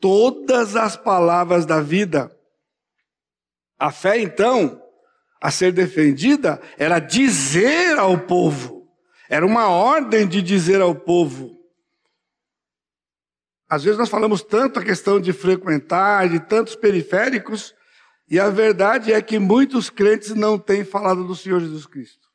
[0.00, 2.34] todas as palavras da vida.
[3.78, 4.80] A fé, então,
[5.40, 8.88] a ser defendida, era dizer ao povo.
[9.28, 11.58] Era uma ordem de dizer ao povo.
[13.68, 17.74] Às vezes nós falamos tanto a questão de frequentar, de tantos periféricos,
[18.32, 22.26] e a verdade é que muitos crentes não têm falado do Senhor Jesus Cristo.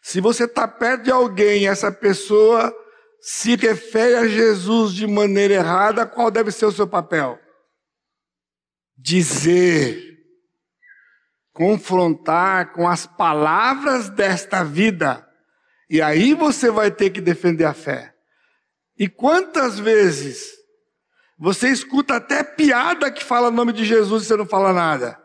[0.00, 2.72] Se você está perto de alguém essa pessoa
[3.20, 7.40] se refere a Jesus de maneira errada, qual deve ser o seu papel?
[8.96, 10.16] Dizer,
[11.52, 15.28] confrontar com as palavras desta vida
[15.90, 18.14] e aí você vai ter que defender a fé.
[18.96, 20.52] E quantas vezes
[21.38, 25.20] você escuta até piada que fala o nome de Jesus e você não fala nada?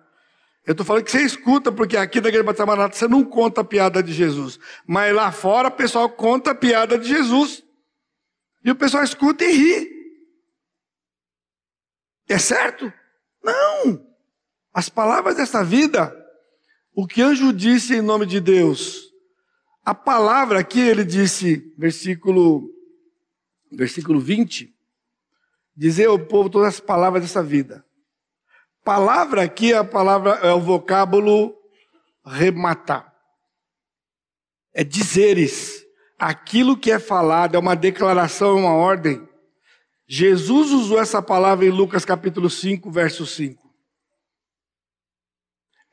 [0.66, 3.62] Eu estou falando que você escuta, porque aqui na Igreja Batista Maranata você não conta
[3.62, 4.60] a piada de Jesus.
[4.86, 7.64] Mas lá fora o pessoal conta a piada de Jesus.
[8.64, 9.92] E o pessoal escuta e ri.
[12.30, 12.92] É certo?
[13.44, 14.06] Não!
[14.74, 16.16] As palavras dessa vida
[16.94, 19.10] o que anjo disse em nome de Deus?
[19.84, 22.70] A palavra aqui ele disse, versículo,
[23.72, 24.74] versículo 20,
[25.76, 27.86] dizer ao povo todas as palavras dessa vida.
[28.84, 31.56] Palavra aqui é a palavra, é o vocábulo
[32.26, 33.14] rematar.
[34.74, 35.86] É dizeres.
[36.18, 39.28] Aquilo que é falado é uma declaração, é uma ordem.
[40.08, 43.62] Jesus usou essa palavra em Lucas capítulo 5, verso 5.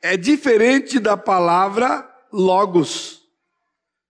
[0.01, 3.18] É diferente da palavra logos,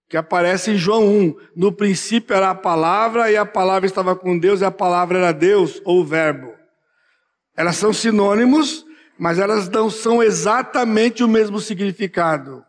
[0.10, 1.36] que aparece em João 1.
[1.56, 5.32] No princípio era a palavra e a palavra estava com Deus e a palavra era
[5.32, 6.54] Deus ou o verbo.
[7.56, 8.84] Elas são sinônimos,
[9.18, 12.66] mas elas não são exatamente o mesmo significado.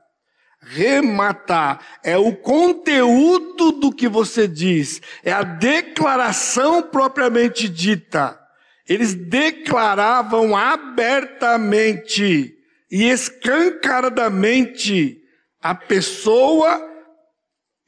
[0.63, 8.39] Rematar é o conteúdo do que você diz, é a declaração propriamente dita.
[8.87, 12.55] Eles declaravam abertamente
[12.91, 15.23] e escancaradamente
[15.63, 16.90] a pessoa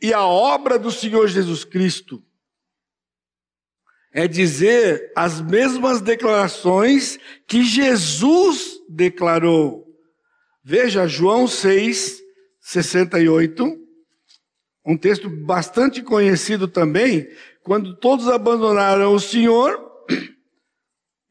[0.03, 2.21] e a obra do Senhor Jesus Cristo.
[4.13, 9.87] É dizer as mesmas declarações que Jesus declarou.
[10.63, 12.21] Veja João 6,
[12.61, 13.79] 68,
[14.85, 17.29] um texto bastante conhecido também,
[17.63, 19.81] quando todos abandonaram o Senhor,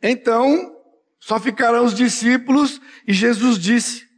[0.02, 0.76] então
[1.20, 4.11] só ficarão os discípulos e Jesus disse,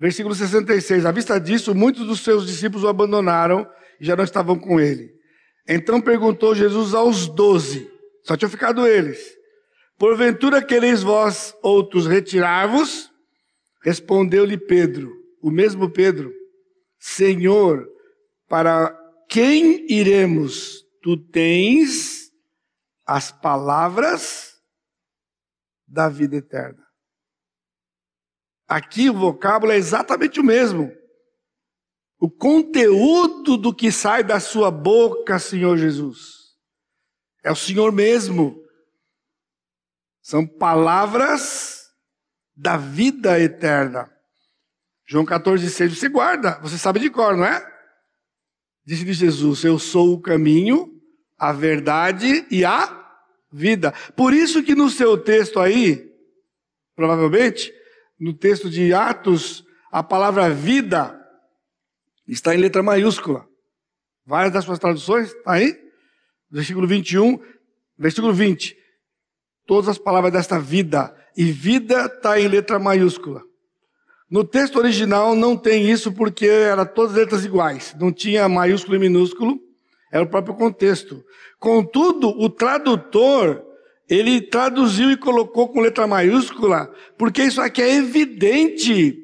[0.00, 4.58] versículo 66, à vista disso, muitos dos seus discípulos o abandonaram e já não estavam
[4.58, 5.12] com ele.
[5.68, 7.88] Então perguntou Jesus aos doze,
[8.24, 9.20] só tinham ficado eles,
[9.98, 13.10] porventura quereis vós outros retirar-vos?
[13.84, 16.32] Respondeu-lhe Pedro, o mesmo Pedro,
[16.98, 17.86] Senhor,
[18.48, 18.96] para
[19.28, 20.80] quem iremos?
[21.02, 22.30] Tu tens
[23.06, 24.54] as palavras
[25.88, 26.89] da vida eterna.
[28.70, 30.96] Aqui o vocábulo é exatamente o mesmo.
[32.20, 36.54] O conteúdo do que sai da sua boca, Senhor Jesus,
[37.42, 38.62] é o Senhor mesmo.
[40.22, 41.90] São palavras
[42.54, 44.08] da vida eterna.
[45.04, 47.66] João 14, 6, você guarda, você sabe de cor, não é?
[48.86, 50.88] Disse-lhe Jesus: Eu sou o caminho,
[51.36, 53.18] a verdade e a
[53.50, 53.90] vida.
[54.14, 56.08] Por isso que no seu texto aí,
[56.94, 57.79] provavelmente,
[58.20, 61.18] no texto de Atos, a palavra vida
[62.28, 63.48] está em letra maiúscula.
[64.26, 65.76] Várias das suas traduções, está aí?
[66.50, 67.40] Versículo 21,
[67.98, 68.76] versículo 20.
[69.66, 73.42] Todas as palavras desta vida e vida está em letra maiúscula.
[74.30, 78.98] No texto original não tem isso porque eram todas letras iguais, não tinha maiúsculo e
[79.00, 79.58] minúsculo,
[80.12, 81.24] era o próprio contexto.
[81.58, 83.64] Contudo, o tradutor,
[84.10, 89.16] ele traduziu e colocou com letra maiúscula, porque isso aqui é evidente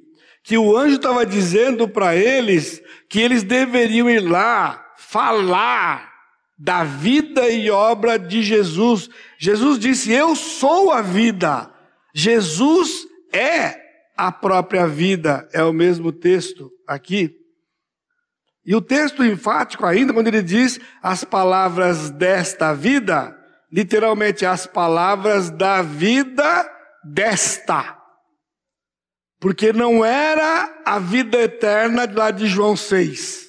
[0.45, 6.13] que o anjo estava dizendo para eles que eles deveriam ir lá falar
[6.57, 9.11] da vida e obra de Jesus.
[9.39, 11.69] Jesus disse: Eu sou a vida.
[12.15, 13.77] Jesus é
[14.17, 17.35] a própria vida, é o mesmo texto aqui.
[18.65, 23.36] E o texto enfático ainda, quando ele diz as palavras desta vida,
[23.77, 26.67] literalmente as palavras da vida
[27.05, 27.95] desta.
[29.39, 33.49] Porque não era a vida eterna lá de João 6.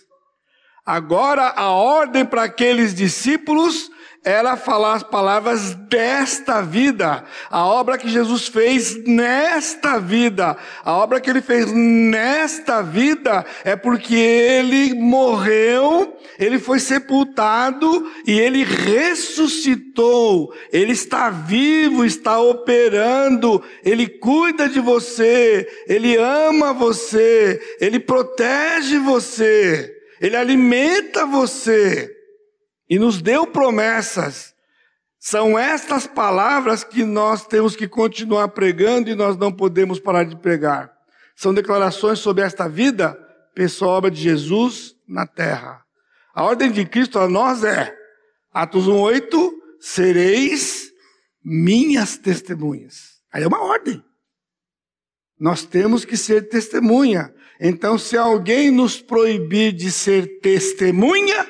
[0.86, 3.90] Agora a ordem para aqueles discípulos
[4.28, 10.58] era falar as palavras desta vida, a obra que Jesus fez nesta vida.
[10.84, 18.38] A obra que ele fez nesta vida é porque ele morreu, ele foi sepultado e
[18.38, 20.54] ele ressuscitou.
[20.74, 29.90] Ele está vivo, está operando, ele cuida de você, ele ama você, ele protege você,
[30.20, 32.17] ele alimenta você
[32.90, 34.56] e nos deu promessas.
[35.20, 40.36] São estas palavras que nós temos que continuar pregando e nós não podemos parar de
[40.36, 40.92] pregar.
[41.36, 43.14] São declarações sobre esta vida,
[43.54, 45.84] pessoa obra de Jesus na terra.
[46.34, 47.96] A ordem de Cristo a nós é,
[48.54, 50.92] Atos 1,8, sereis
[51.44, 53.18] minhas testemunhas.
[53.32, 54.04] Aí é uma ordem.
[55.40, 57.34] Nós temos que ser testemunha.
[57.60, 61.48] Então, se alguém nos proibir de ser testemunha,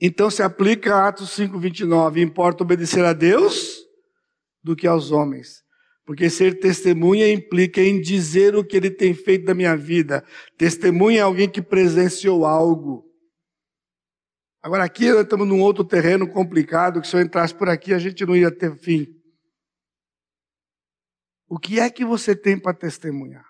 [0.00, 2.20] então se aplica Atos 5, 29.
[2.20, 3.76] Importa obedecer a Deus
[4.62, 5.64] do que aos homens.
[6.04, 10.24] Porque ser testemunha implica em dizer o que ele tem feito da minha vida.
[10.56, 13.04] Testemunha é alguém que presenciou algo.
[14.62, 17.98] Agora aqui nós estamos num outro terreno complicado, que se eu entrasse por aqui a
[17.98, 19.06] gente não ia ter fim.
[21.48, 23.46] O que é que você tem para testemunhar?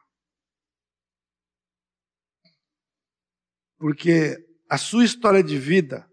[3.79, 4.37] Porque
[4.69, 6.07] a sua história de vida,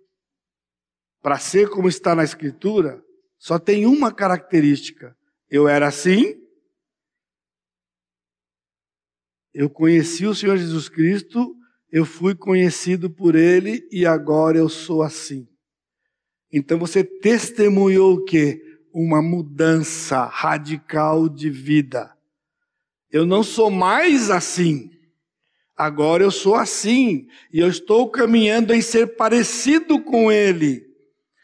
[1.23, 3.01] para ser como está na Escritura,
[3.39, 5.15] só tem uma característica.
[5.49, 6.35] Eu era assim,
[9.53, 11.55] eu conheci o Senhor Jesus Cristo,
[11.89, 15.47] eu fui conhecido por Ele e agora eu sou assim.
[16.51, 18.61] Então você testemunhou o quê?
[18.91, 22.13] Uma mudança radical de vida.
[23.09, 24.91] Eu não sou mais assim.
[25.75, 27.27] Agora eu sou assim.
[27.51, 30.92] E eu estou caminhando em ser parecido com Ele.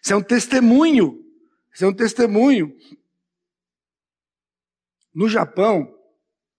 [0.04, 1.24] Isso é um testemunho.
[1.74, 2.76] Isso é um testemunho.
[5.14, 5.95] No Japão,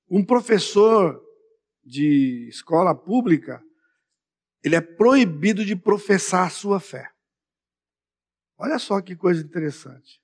[0.09, 1.22] um professor
[1.84, 3.62] de escola pública,
[4.62, 7.11] ele é proibido de professar a sua fé.
[8.59, 10.20] Olha só que coisa interessante.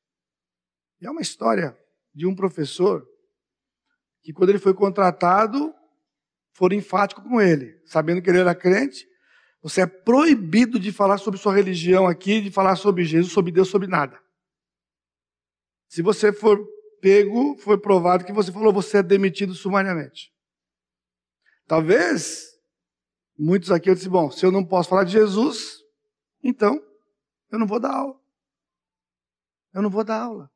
[1.01, 1.77] é uma história
[2.15, 3.07] de um professor
[4.23, 5.75] que, quando ele foi contratado,
[6.53, 9.09] foram enfáticos com ele, sabendo que ele era crente.
[9.63, 13.69] Você é proibido de falar sobre sua religião aqui, de falar sobre Jesus, sobre Deus,
[13.69, 14.21] sobre nada.
[15.89, 16.59] Se você for
[17.01, 20.33] pego, foi provado que você falou, você é demitido sumariamente.
[21.67, 22.47] Talvez
[23.39, 25.79] muitos aqui eu disse, bom, se eu não posso falar de Jesus,
[26.43, 26.81] então
[27.51, 28.21] eu não vou dar aula.
[29.73, 30.51] Eu não vou dar aula.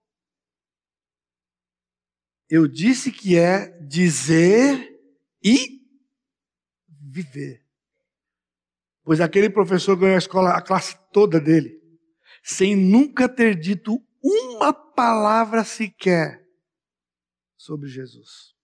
[2.48, 4.98] Eu disse que é dizer
[5.42, 5.80] e
[6.88, 7.64] viver.
[9.10, 11.82] Pois aquele professor ganhou a escola, a classe toda dele,
[12.44, 16.46] sem nunca ter dito uma palavra sequer
[17.56, 18.54] sobre Jesus.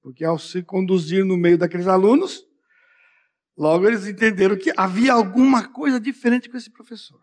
[0.00, 2.42] Porque ao se conduzir no meio daqueles alunos,
[3.54, 7.20] logo eles entenderam que havia alguma coisa diferente com esse professor.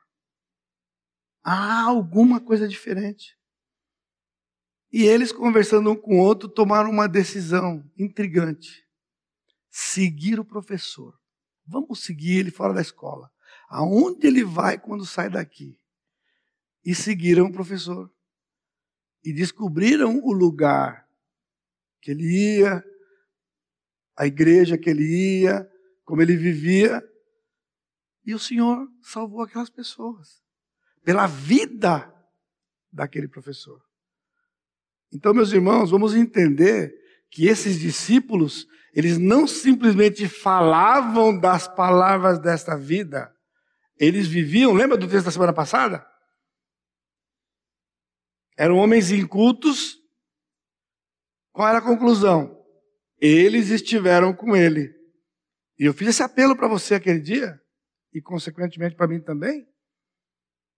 [1.43, 3.35] Há alguma coisa diferente.
[4.91, 8.85] E eles, conversando um com o outro, tomaram uma decisão intrigante
[9.71, 11.17] seguir o professor.
[11.67, 13.31] Vamos seguir ele fora da escola.
[13.69, 15.77] Aonde ele vai quando sai daqui?
[16.83, 18.11] E seguiram o professor.
[19.23, 21.07] E descobriram o lugar
[22.01, 22.83] que ele ia,
[24.15, 25.69] a igreja que ele ia,
[26.05, 27.03] como ele vivia.
[28.25, 30.41] E o Senhor salvou aquelas pessoas
[31.03, 32.13] pela vida
[32.91, 33.81] daquele professor.
[35.11, 36.93] Então, meus irmãos, vamos entender
[37.29, 38.67] que esses discípulos,
[38.97, 43.31] eles não simplesmente falavam das palavras desta vida,
[43.95, 46.03] eles viviam, lembra do texto da semana passada?
[48.57, 49.97] Eram homens incultos.
[51.51, 52.59] Qual era a conclusão?
[53.19, 54.91] Eles estiveram com ele.
[55.77, 57.61] E eu fiz esse apelo para você aquele dia,
[58.11, 59.67] e consequentemente para mim também.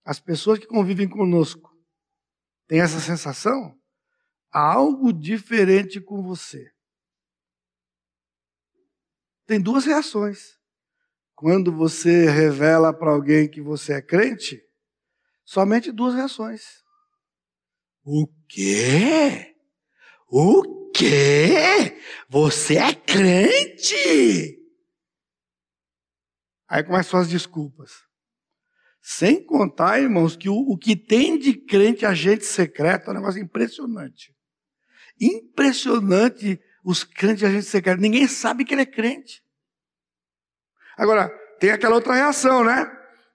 [0.04, 1.72] As pessoas que convivem conosco
[2.68, 3.80] têm essa sensação?
[4.52, 6.70] Há algo diferente com você
[9.50, 10.60] tem duas reações.
[11.34, 14.64] Quando você revela para alguém que você é crente,
[15.44, 16.84] somente duas reações.
[18.04, 19.56] O quê?
[20.28, 22.00] O quê?
[22.30, 24.62] Você é crente?
[26.68, 28.04] Aí começam as desculpas.
[29.02, 33.42] Sem contar, irmãos, que o, o que tem de crente agente secreto é um negócio
[33.42, 34.32] impressionante.
[35.20, 38.00] Impressionante os crentes a gente secreto.
[38.00, 39.44] Ninguém sabe que ele é crente.
[40.98, 42.92] Agora, tem aquela outra reação, né?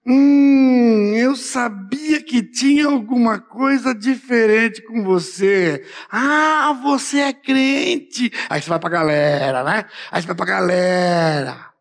[0.07, 5.83] Hum, eu sabia que tinha alguma coisa diferente com você.
[6.11, 8.31] Ah, você é crente.
[8.51, 9.89] Aí você vai pra galera, né?
[10.11, 11.73] Aí você vai pra galera.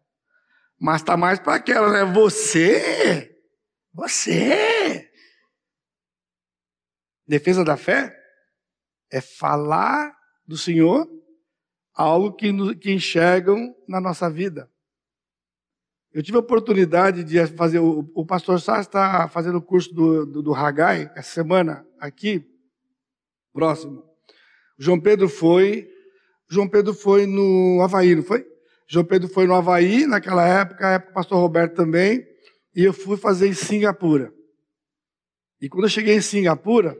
[0.80, 2.14] Mas tá mais para aquela, né?
[2.14, 3.38] Você.
[3.94, 5.12] Você.
[7.28, 8.16] Defesa da fé
[9.12, 10.16] é falar
[10.48, 11.08] do Senhor
[11.94, 14.70] algo que, que enxergam na nossa vida.
[16.12, 20.26] Eu tive a oportunidade de fazer, o, o pastor Sá está fazendo o curso do,
[20.26, 22.48] do, do Hagai, essa semana, aqui,
[23.52, 24.04] próximo.
[24.78, 25.90] João Pedro foi,
[26.48, 28.48] João Pedro foi no Havaí, não foi?
[28.88, 32.28] João Pedro foi no Havaí, naquela época, a época o pastor Roberto também,
[32.76, 34.34] e eu fui fazer em Singapura.
[35.60, 36.96] E quando eu cheguei em Singapura,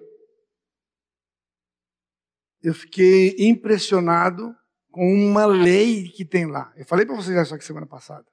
[2.64, 4.56] eu fiquei impressionado
[4.94, 6.72] com uma lei que tem lá.
[6.78, 8.26] Eu falei para vocês isso aqui semana passada.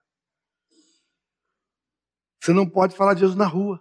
[2.39, 3.81] Você não pode falar de Jesus na rua.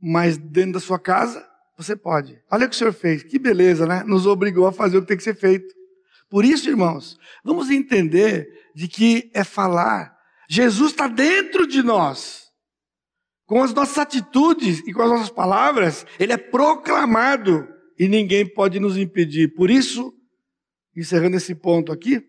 [0.00, 1.48] Mas dentro da sua casa,
[1.78, 2.42] você pode.
[2.50, 3.22] Olha o que o Senhor fez.
[3.22, 4.02] Que beleza, né?
[4.02, 5.72] Nos obrigou a fazer o que tem que ser feito.
[6.28, 10.18] Por isso, irmãos, vamos entender de que é falar.
[10.50, 12.50] Jesus está dentro de nós.
[13.46, 18.80] Com as nossas atitudes e com as nossas palavras, Ele é proclamado e ninguém pode
[18.80, 19.54] nos impedir.
[19.54, 20.12] Por isso,
[20.96, 22.22] encerrando esse ponto aqui,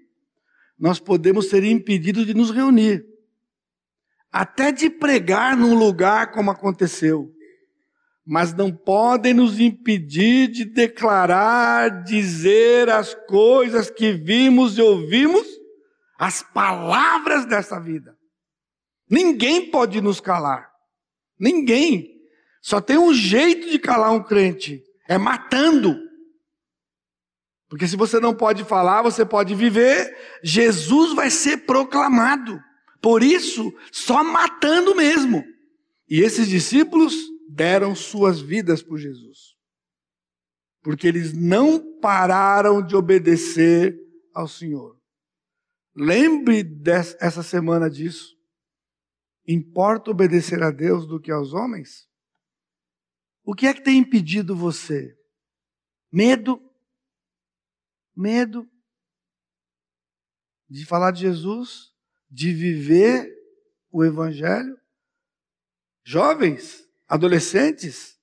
[0.77, 3.05] nós podemos ser impedidos de nos reunir,
[4.31, 7.31] até de pregar num lugar como aconteceu,
[8.25, 15.45] mas não podem nos impedir de declarar, dizer as coisas que vimos e ouvimos,
[16.17, 18.17] as palavras dessa vida.
[19.09, 20.71] Ninguém pode nos calar.
[21.37, 22.13] Ninguém.
[22.61, 25.99] Só tem um jeito de calar um crente: é matando.
[27.73, 32.61] Porque se você não pode falar, você pode viver, Jesus vai ser proclamado.
[33.01, 35.43] Por isso, só matando mesmo.
[36.07, 37.15] E esses discípulos
[37.49, 39.55] deram suas vidas por Jesus.
[40.83, 43.99] Porque eles não pararam de obedecer
[44.35, 44.95] ao Senhor.
[45.95, 48.37] Lembre dessa semana disso.
[49.47, 52.07] Importa obedecer a Deus do que aos homens?
[53.43, 55.17] O que é que tem impedido você?
[56.11, 56.61] Medo?
[58.15, 58.69] Medo
[60.69, 61.91] de falar de Jesus,
[62.29, 63.31] de viver
[63.91, 64.77] o Evangelho.
[66.03, 68.17] Jovens, adolescentes,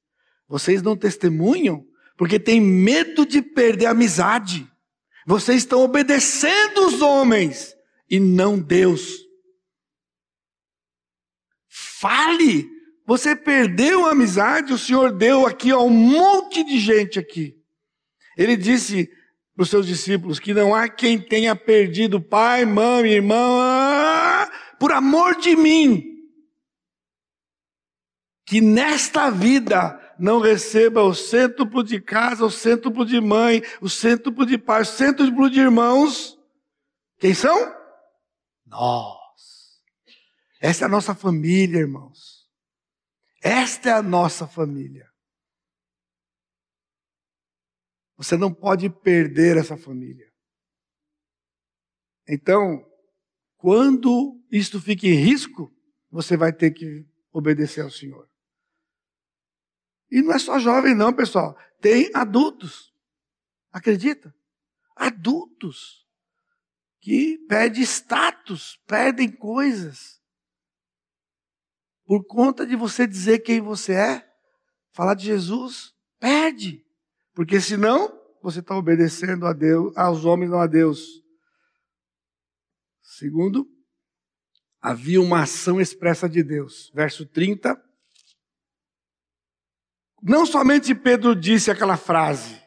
[0.48, 1.86] vocês não testemunham
[2.16, 4.70] porque têm medo de perder a amizade.
[5.26, 7.74] Vocês estão obedecendo os homens
[8.10, 9.18] e não Deus.
[11.68, 12.68] Fale!
[13.06, 17.60] Você perdeu a amizade, o Senhor deu aqui a um monte de gente aqui.
[18.36, 19.10] Ele disse:
[19.60, 24.48] para os seus discípulos que não há quem tenha perdido pai, mãe, irmã,
[24.78, 26.26] por amor de mim,
[28.46, 34.46] que nesta vida não receba o cêntuplo de casa, o cêntuplo de mãe, o cêntuplo
[34.46, 36.38] de pai, o cêntuplo de irmãos.
[37.18, 37.76] Quem são?
[38.64, 39.18] Nós.
[40.58, 42.48] Essa é a nossa família, irmãos.
[43.42, 45.09] Esta é a nossa família.
[48.20, 50.30] Você não pode perder essa família.
[52.28, 52.86] Então,
[53.56, 55.74] quando isto fica em risco,
[56.10, 58.28] você vai ter que obedecer ao Senhor.
[60.10, 61.56] E não é só jovem, não, pessoal.
[61.80, 62.92] Tem adultos.
[63.72, 64.34] Acredita?
[64.94, 66.06] Adultos
[67.00, 70.20] que perdem status, perdem coisas.
[72.04, 74.30] Por conta de você dizer quem você é,
[74.92, 76.84] falar de Jesus, perde.
[77.40, 78.12] Porque senão
[78.42, 81.22] você está obedecendo a Deus, aos homens, não a Deus.
[83.00, 83.66] Segundo,
[84.78, 86.92] havia uma ação expressa de Deus.
[86.94, 87.82] Verso 30.
[90.22, 92.60] Não somente Pedro disse aquela frase,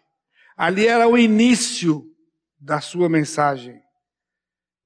[0.58, 2.04] ali era o início
[2.60, 3.80] da sua mensagem.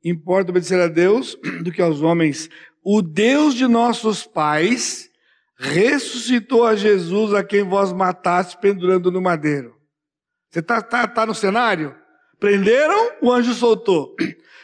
[0.04, 2.50] Importa obedecer a Deus do que aos homens.
[2.84, 5.10] O Deus de nossos pais
[5.58, 9.77] ressuscitou a Jesus a quem vós mataste pendurando no madeiro.
[10.50, 11.96] Você está tá, tá no cenário?
[12.40, 14.16] Prenderam, o anjo soltou.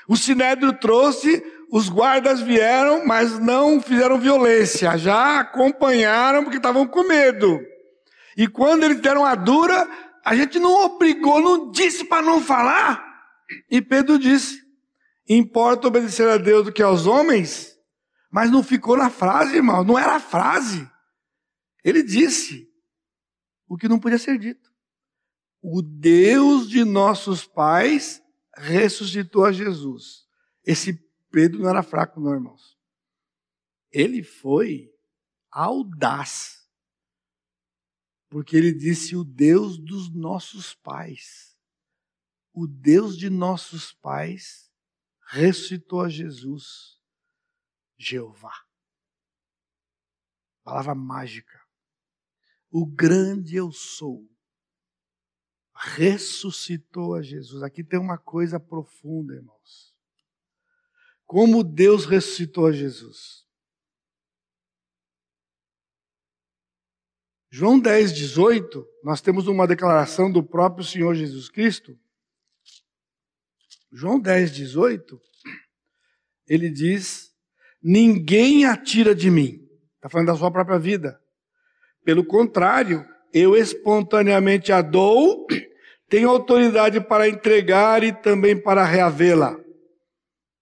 [0.08, 7.08] O sinédrio trouxe, os guardas vieram, mas não fizeram violência, já acompanharam porque estavam com
[7.08, 7.60] medo.
[8.38, 9.88] E quando eles deram a dura,
[10.26, 13.04] a gente não obrigou, não disse para não falar.
[13.70, 14.62] E Pedro disse:
[15.28, 17.78] importa obedecer a Deus do que aos homens,
[18.32, 20.90] mas não ficou na frase, irmão, não era a frase.
[21.84, 22.68] Ele disse
[23.68, 24.73] o que não podia ser dito
[25.66, 28.22] o Deus de nossos pais
[28.54, 30.28] ressuscitou a Jesus.
[30.66, 30.94] Esse
[31.32, 32.78] Pedro não era fraco, não, irmãos.
[33.90, 34.94] Ele foi
[35.50, 36.70] audaz.
[38.28, 41.58] Porque ele disse: O Deus dos nossos pais,
[42.52, 44.70] o Deus de nossos pais
[45.28, 47.00] ressuscitou a Jesus,
[47.98, 48.54] Jeová.
[50.62, 51.62] Palavra mágica.
[52.70, 54.33] O grande eu sou
[55.84, 57.62] ressuscitou a Jesus.
[57.62, 59.94] Aqui tem uma coisa profunda, irmãos.
[61.26, 63.44] Como Deus ressuscitou a Jesus.
[67.52, 71.98] João 10, 18, nós temos uma declaração do próprio Senhor Jesus Cristo.
[73.92, 75.22] João 10, 18,
[76.48, 77.32] ele diz:
[77.82, 79.70] Ninguém atira de mim.
[79.96, 81.22] Está falando da sua própria vida.
[82.04, 85.46] Pelo contrário, eu espontaneamente a dou,
[86.10, 89.60] tenho autoridade para entregar e também para reavê-la.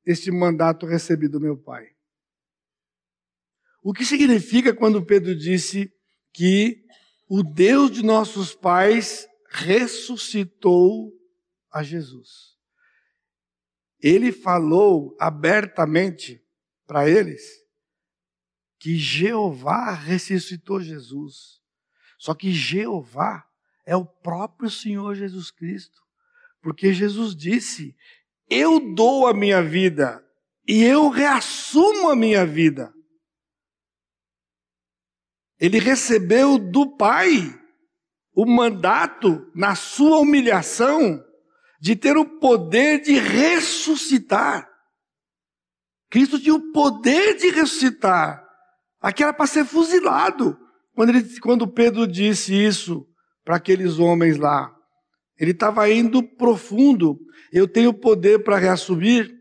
[0.05, 1.87] Este mandato recebi do meu Pai.
[3.83, 5.91] O que significa quando Pedro disse
[6.33, 6.85] que
[7.27, 11.11] o Deus de nossos pais ressuscitou
[11.71, 12.51] a Jesus?
[13.99, 16.43] Ele falou abertamente
[16.85, 17.41] para eles
[18.79, 21.61] que Jeová ressuscitou Jesus.
[22.17, 23.47] Só que Jeová
[23.85, 26.01] é o próprio Senhor Jesus Cristo.
[26.61, 27.95] Porque Jesus disse:
[28.49, 30.23] Eu dou a minha vida
[30.67, 32.93] e eu reassumo a minha vida.
[35.59, 37.59] Ele recebeu do Pai
[38.33, 41.23] o mandato, na sua humilhação,
[41.79, 44.69] de ter o poder de ressuscitar.
[46.09, 48.47] Cristo tinha o poder de ressuscitar.
[48.99, 50.57] Aqui era para ser fuzilado.
[50.93, 53.10] Quando, ele, quando Pedro disse isso
[53.43, 54.73] para aqueles homens lá,
[55.37, 57.19] ele estava indo profundo.
[57.51, 59.31] Eu tenho poder para reassumir.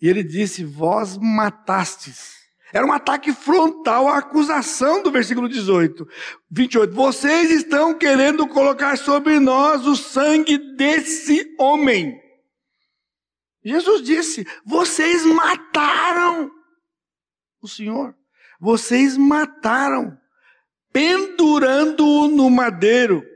[0.00, 2.34] E ele disse: Vós matastes.
[2.72, 6.08] Era um ataque frontal à acusação do versículo 18.
[6.50, 6.94] 28.
[6.94, 12.20] Vocês estão querendo colocar sobre nós o sangue desse homem.
[13.64, 16.50] Jesus disse: Vocês mataram
[17.62, 18.14] o Senhor.
[18.60, 20.18] Vocês mataram,
[20.94, 23.26] pendurando-o no madeiro.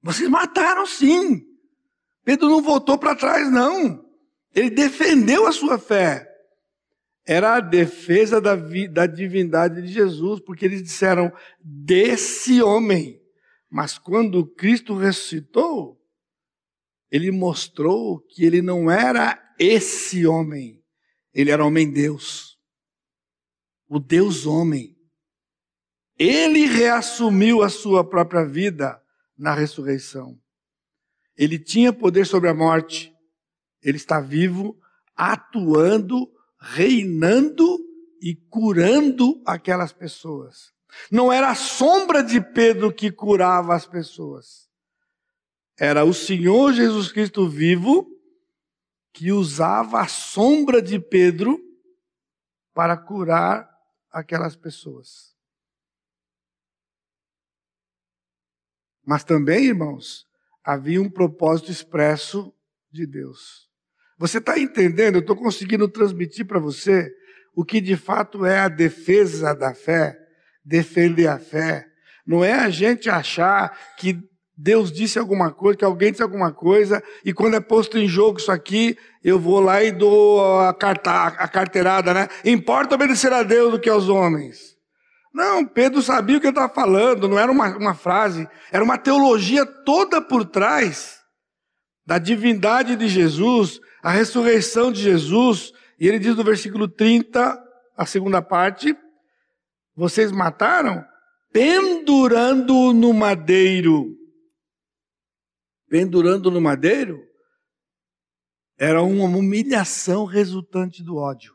[0.00, 1.44] Vocês mataram sim.
[2.24, 4.08] Pedro não voltou para trás, não.
[4.54, 6.28] Ele defendeu a sua fé.
[7.26, 8.54] Era a defesa da,
[8.92, 13.20] da divindade de Jesus, porque eles disseram desse homem.
[13.68, 16.00] Mas quando Cristo ressuscitou,
[17.10, 20.80] ele mostrou que ele não era esse homem,
[21.34, 22.56] ele era homem-deus,
[23.88, 24.99] o Deus-homem.
[26.20, 29.02] Ele reassumiu a sua própria vida
[29.38, 30.38] na ressurreição.
[31.34, 33.10] Ele tinha poder sobre a morte,
[33.82, 34.78] ele está vivo,
[35.16, 37.78] atuando, reinando
[38.20, 40.74] e curando aquelas pessoas.
[41.10, 44.68] Não era a sombra de Pedro que curava as pessoas.
[45.78, 48.06] Era o Senhor Jesus Cristo vivo
[49.10, 51.58] que usava a sombra de Pedro
[52.74, 53.66] para curar
[54.12, 55.29] aquelas pessoas.
[59.10, 60.24] Mas também, irmãos,
[60.64, 62.54] havia um propósito expresso
[62.92, 63.68] de Deus.
[64.16, 65.16] Você está entendendo?
[65.16, 67.12] Eu estou conseguindo transmitir para você
[67.52, 70.16] o que de fato é a defesa da fé,
[70.64, 71.84] defender a fé.
[72.24, 74.16] Não é a gente achar que
[74.56, 78.38] Deus disse alguma coisa, que alguém disse alguma coisa, e quando é posto em jogo
[78.38, 82.28] isso aqui, eu vou lá e dou a, carta, a carteirada, né?
[82.44, 84.78] Importa obedecer a Deus do que aos homens.
[85.32, 88.98] Não, Pedro sabia o que ele estava falando, não era uma, uma frase, era uma
[88.98, 91.20] teologia toda por trás
[92.04, 97.62] da divindade de Jesus, a ressurreição de Jesus, e ele diz no versículo 30,
[97.96, 98.96] a segunda parte:
[99.94, 101.04] vocês mataram
[101.52, 104.20] pendurando no madeiro
[105.90, 107.20] pendurando no madeiro,
[108.78, 111.54] era uma humilhação resultante do ódio.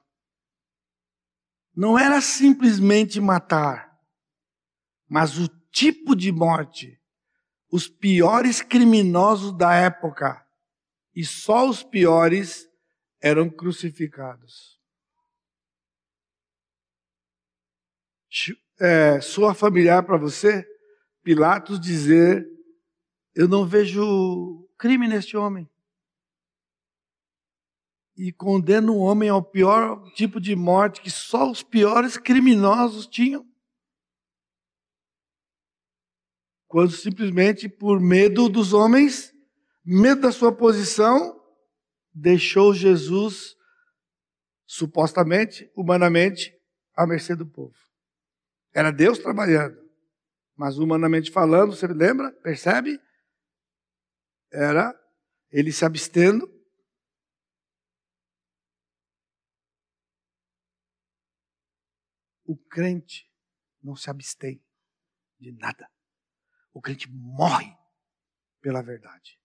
[1.75, 3.99] Não era simplesmente matar,
[5.07, 6.99] mas o tipo de morte.
[7.71, 10.45] Os piores criminosos da época,
[11.13, 12.69] e só os piores
[13.21, 14.79] eram crucificados.
[18.79, 20.65] É, soa familiar para você?
[21.23, 22.45] Pilatos dizer
[23.35, 25.69] eu não vejo crime neste homem.
[28.15, 33.45] E condeno o homem ao pior tipo de morte que só os piores criminosos tinham.
[36.67, 39.33] Quando simplesmente por medo dos homens,
[39.83, 41.41] medo da sua posição,
[42.13, 43.55] deixou Jesus,
[44.65, 46.53] supostamente, humanamente,
[46.95, 47.75] à mercê do povo.
[48.73, 49.77] Era Deus trabalhando.
[50.55, 52.31] Mas humanamente falando, você lembra?
[52.31, 52.99] Percebe?
[54.55, 54.97] era
[55.51, 56.49] ele se abstendo.
[62.45, 63.29] O crente
[63.81, 64.63] não se abstém
[65.39, 65.89] de nada.
[66.73, 67.75] O crente morre
[68.61, 69.39] pela verdade.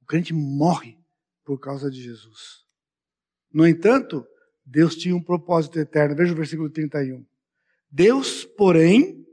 [0.00, 0.98] O crente morre
[1.44, 2.66] por causa de Jesus.
[3.52, 4.26] No entanto,
[4.64, 6.16] Deus tinha um propósito eterno.
[6.16, 7.26] Veja o versículo 31.
[7.90, 9.26] Deus, porém,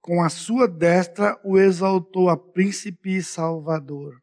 [0.00, 4.22] com a sua destra o exaltou a príncipe e salvador.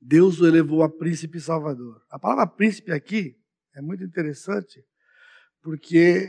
[0.00, 2.04] Deus o elevou a príncipe e salvador.
[2.10, 3.40] A palavra príncipe aqui
[3.74, 4.84] é muito interessante,
[5.64, 6.28] porque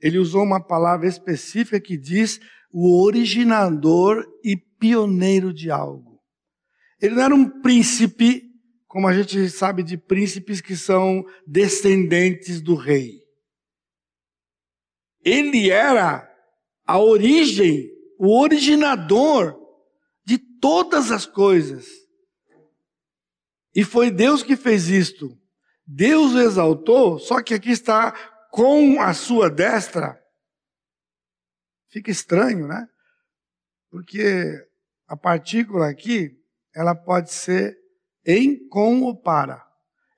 [0.00, 2.40] ele usou uma palavra específica que diz
[2.72, 6.20] o originador e pioneiro de algo.
[7.00, 8.44] Ele não era um príncipe,
[8.86, 13.20] como a gente sabe de príncipes que são descendentes do rei.
[15.24, 16.28] Ele era
[16.86, 19.58] a origem, o originador
[20.24, 21.86] de todas as coisas.
[23.74, 25.36] E foi Deus que fez isto.
[25.86, 30.22] Deus o exaltou, só que aqui está com a sua destra.
[31.88, 32.86] Fica estranho, né?
[33.90, 34.68] Porque
[35.08, 36.38] a partícula aqui
[36.74, 37.78] ela pode ser
[38.26, 39.66] em, com ou para.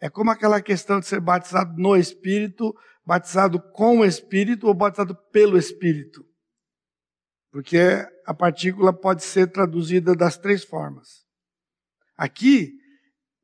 [0.01, 2.75] É como aquela questão de ser batizado no Espírito,
[3.07, 6.27] batizado com o Espírito ou batizado pelo Espírito.
[7.53, 7.79] Porque
[8.27, 11.25] a partícula pode ser traduzida das três formas.
[12.17, 12.73] Aqui,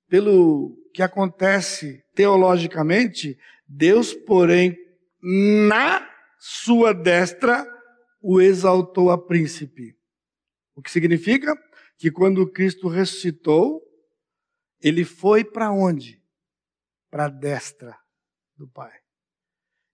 [0.09, 3.38] pelo que acontece teologicamente,
[3.72, 4.76] Deus, porém,
[5.22, 6.04] na
[6.40, 7.64] sua destra,
[8.20, 9.96] o exaltou a príncipe.
[10.74, 11.54] O que significa
[11.96, 13.80] que quando Cristo ressuscitou,
[14.80, 16.20] ele foi para onde?
[17.08, 17.96] Para a destra
[18.56, 18.92] do Pai.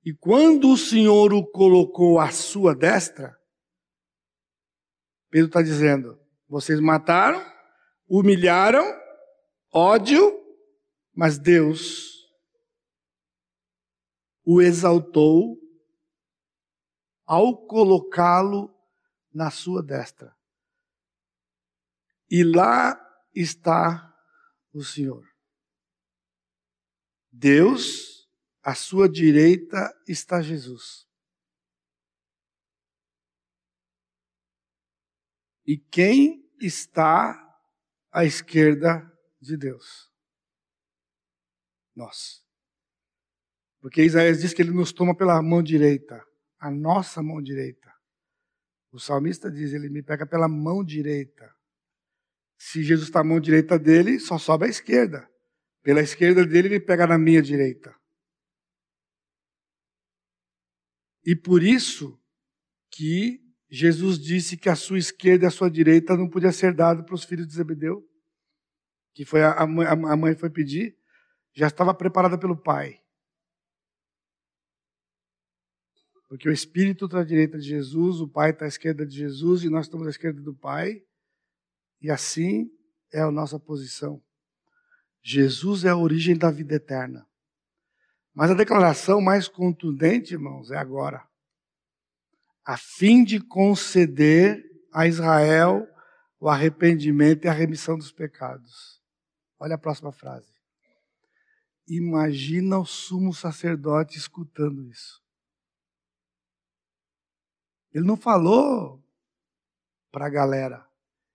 [0.02, 3.36] E quando o Senhor o colocou à sua destra,
[5.28, 6.18] Pedro está dizendo:
[6.48, 7.44] vocês mataram,
[8.08, 8.84] humilharam,
[9.70, 10.40] ódio,
[11.14, 12.15] mas Deus
[14.46, 15.60] o exaltou
[17.26, 18.72] ao colocá-lo
[19.34, 20.38] na sua destra.
[22.30, 22.94] E lá
[23.34, 24.16] está
[24.72, 25.28] o Senhor.
[27.32, 28.30] Deus,
[28.62, 31.08] à sua direita está Jesus.
[35.66, 37.34] E quem está
[38.12, 40.12] à esquerda de Deus?
[41.94, 42.45] Nós.
[43.86, 46.20] Porque Isaías diz que ele nos toma pela mão direita,
[46.58, 47.88] a nossa mão direita.
[48.90, 51.54] O salmista diz: ele me pega pela mão direita.
[52.58, 55.30] Se Jesus está à mão direita dele, só sobe à esquerda.
[55.84, 57.94] Pela esquerda dele, ele pega na minha direita.
[61.24, 62.20] E por isso
[62.90, 67.04] que Jesus disse que a sua esquerda e a sua direita não podia ser dado
[67.04, 68.04] para os filhos de Zebedeu,
[69.14, 70.98] que foi a, a, a mãe foi pedir,
[71.54, 73.05] já estava preparada pelo pai.
[76.28, 79.62] Porque o Espírito está à direita de Jesus, o Pai está à esquerda de Jesus
[79.62, 81.02] e nós estamos à esquerda do Pai.
[82.00, 82.70] E assim
[83.12, 84.22] é a nossa posição.
[85.22, 87.26] Jesus é a origem da vida eterna.
[88.34, 91.26] Mas a declaração mais contundente, irmãos, é agora
[92.66, 95.88] a fim de conceder a Israel
[96.40, 99.00] o arrependimento e a remissão dos pecados.
[99.58, 100.52] Olha a próxima frase.
[101.88, 105.22] Imagina o sumo sacerdote escutando isso.
[107.92, 109.02] Ele não falou
[110.10, 110.86] para a galera,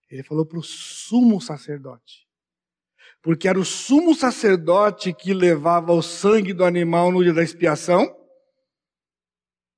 [0.10, 2.28] ele falou para o sumo sacerdote.
[3.22, 8.18] Porque era o sumo sacerdote que levava o sangue do animal no dia da expiação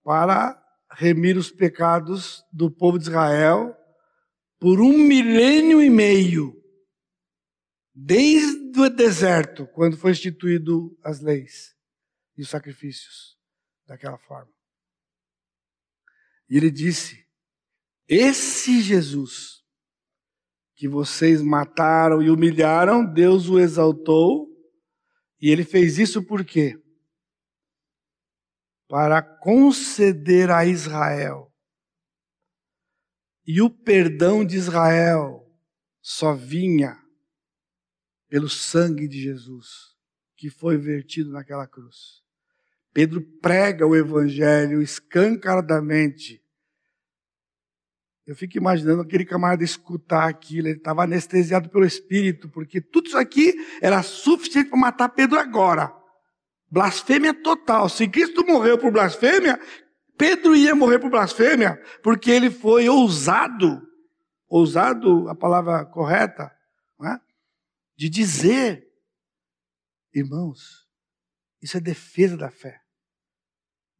[0.04, 0.62] para
[0.92, 3.76] remir os pecados do povo de Israel
[4.60, 6.56] por um milênio e meio,
[7.94, 11.76] desde o deserto, quando foi instituído as leis
[12.38, 13.38] e os sacrifícios
[13.86, 14.50] daquela forma.
[16.50, 17.26] E ele disse:
[18.08, 19.64] Esse Jesus
[20.76, 24.48] que vocês mataram e humilharam, Deus o exaltou,
[25.41, 26.84] e ele fez isso por quê?
[28.94, 31.52] para conceder a Israel.
[33.44, 35.52] E o perdão de Israel
[36.00, 36.96] só vinha
[38.30, 39.98] pelo sangue de Jesus,
[40.38, 42.23] que foi vertido naquela cruz.
[42.94, 46.44] Pedro prega o evangelho escancaradamente.
[48.26, 53.18] Eu fico imaginando aquele camarada escutar aquilo, ele estava anestesiado pelo Espírito, porque tudo isso
[53.18, 55.94] aqui era suficiente para matar Pedro agora.
[56.72, 57.89] Blasfêmia total.
[57.89, 59.60] Se Cristo morreu por blasfêmia,
[60.18, 63.82] Pedro ia morrer por blasfêmia, porque ele foi ousado,
[64.48, 66.56] ousado, a palavra correta,
[67.04, 67.20] é?
[67.98, 68.88] de dizer,
[70.14, 70.88] irmãos,
[71.62, 72.83] isso é defesa da fé.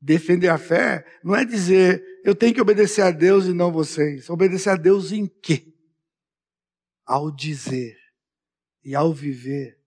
[0.06, 4.30] Defender a fé não é dizer eu tenho que obedecer a Deus e não vocês.
[4.30, 5.74] Obedecer a Deus em quê?
[7.06, 7.98] Ao dizer
[8.84, 9.82] e ao viver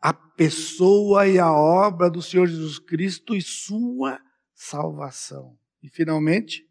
[0.00, 4.20] a pessoa e a obra do Senhor Jesus Cristo e sua
[4.52, 5.58] salvação.
[5.80, 6.68] E finalmente,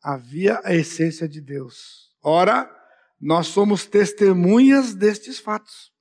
[0.00, 2.16] havia a essência de Deus.
[2.22, 2.68] Ora,
[3.20, 5.92] nós somos testemunhas destes fatos.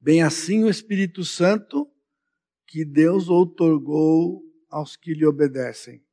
[0.00, 1.88] Bem assim o Espírito Santo
[2.68, 6.04] que Deus outorgou aos que lhe obedecem.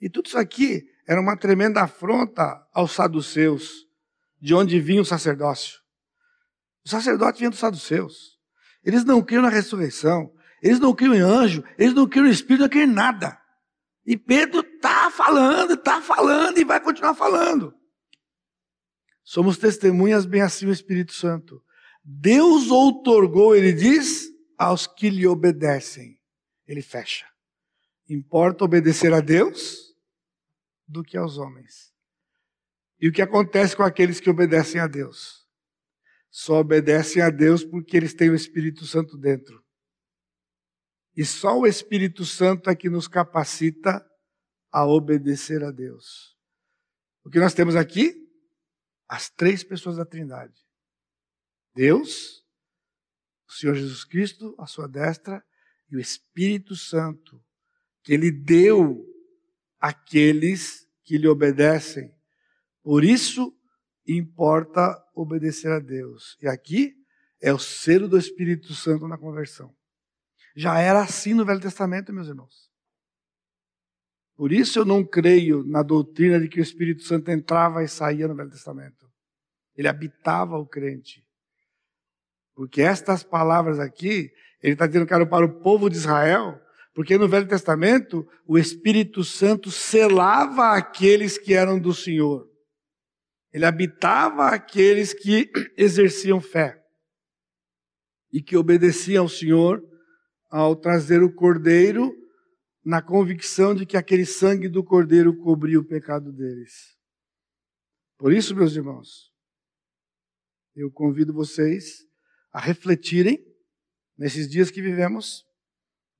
[0.00, 3.86] E tudo isso aqui era uma tremenda afronta aos saduceus,
[4.40, 5.80] de onde vinha o sacerdócio.
[6.84, 8.38] O sacerdote vinha dos saduceus.
[8.84, 10.34] Eles não criam na ressurreição.
[10.60, 11.64] Eles não criam em anjo.
[11.78, 13.40] Eles não criam em espírito, não criam em nada.
[14.04, 17.72] E Pedro está falando, está falando e vai continuar falando.
[19.22, 21.62] Somos testemunhas bem assim o Espírito Santo.
[22.04, 26.18] Deus outorgou, ele diz, aos que lhe obedecem.
[26.66, 27.26] Ele fecha.
[28.08, 29.94] Importa obedecer a Deus
[30.86, 31.92] do que aos homens.
[33.00, 35.46] E o que acontece com aqueles que obedecem a Deus?
[36.30, 39.64] Só obedecem a Deus porque eles têm o Espírito Santo dentro.
[41.16, 44.04] E só o Espírito Santo é que nos capacita
[44.70, 46.36] a obedecer a Deus.
[47.24, 48.14] O que nós temos aqui?
[49.08, 50.60] As três pessoas da Trindade:
[51.74, 52.43] Deus,
[53.54, 55.42] Senhor Jesus Cristo, a sua destra,
[55.90, 57.42] e o Espírito Santo,
[58.02, 59.04] que Ele deu
[59.80, 62.14] àqueles que lhe obedecem.
[62.82, 63.54] Por isso,
[64.06, 66.36] importa obedecer a Deus.
[66.40, 66.94] E aqui
[67.40, 69.74] é o selo do Espírito Santo na conversão.
[70.56, 72.70] Já era assim no Velho Testamento, meus irmãos.
[74.36, 78.26] Por isso eu não creio na doutrina de que o Espírito Santo entrava e saía
[78.26, 79.10] no Velho Testamento.
[79.76, 81.23] Ele habitava o crente.
[82.54, 84.30] Porque estas palavras aqui,
[84.62, 86.60] ele está dizendo era para o povo de Israel,
[86.94, 92.48] porque no Velho Testamento o Espírito Santo selava aqueles que eram do Senhor.
[93.52, 96.80] Ele habitava aqueles que exerciam fé
[98.32, 99.82] e que obedeciam ao Senhor
[100.50, 102.12] ao trazer o cordeiro
[102.84, 106.96] na convicção de que aquele sangue do cordeiro cobria o pecado deles.
[108.18, 109.32] Por isso, meus irmãos,
[110.76, 112.04] eu convido vocês
[112.54, 113.44] a refletirem
[114.16, 115.44] nesses dias que vivemos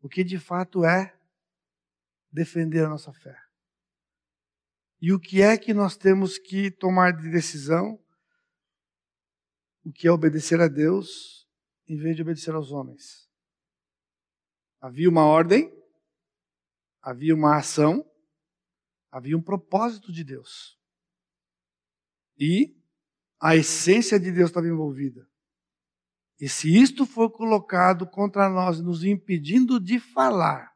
[0.01, 1.17] o que de fato é
[2.31, 3.41] defender a nossa fé.
[5.01, 8.03] E o que é que nós temos que tomar de decisão?
[9.85, 11.49] O que é obedecer a Deus
[11.87, 13.31] em vez de obedecer aos homens.
[14.81, 15.73] Havia uma ordem,
[17.01, 18.05] havia uma ação,
[19.11, 20.79] havia um propósito de Deus.
[22.37, 22.77] E
[23.39, 25.29] a essência de Deus estava envolvida.
[26.41, 30.73] E se isto for colocado contra nós, nos impedindo de falar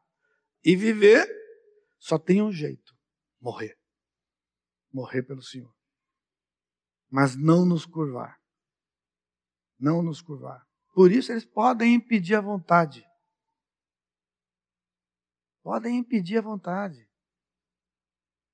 [0.63, 1.27] e viver,
[1.97, 2.95] só tem um jeito:
[3.41, 3.77] morrer.
[4.91, 5.73] Morrer pelo Senhor.
[7.09, 8.39] Mas não nos curvar.
[9.77, 10.65] Não nos curvar.
[10.93, 13.05] Por isso eles podem impedir a vontade.
[15.61, 17.07] Podem impedir a vontade.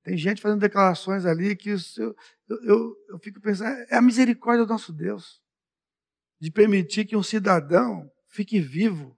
[0.03, 1.77] Tem gente fazendo declarações ali que eu,
[2.47, 5.44] eu, eu, eu fico pensando, é a misericórdia do nosso Deus
[6.39, 9.17] de permitir que um cidadão fique vivo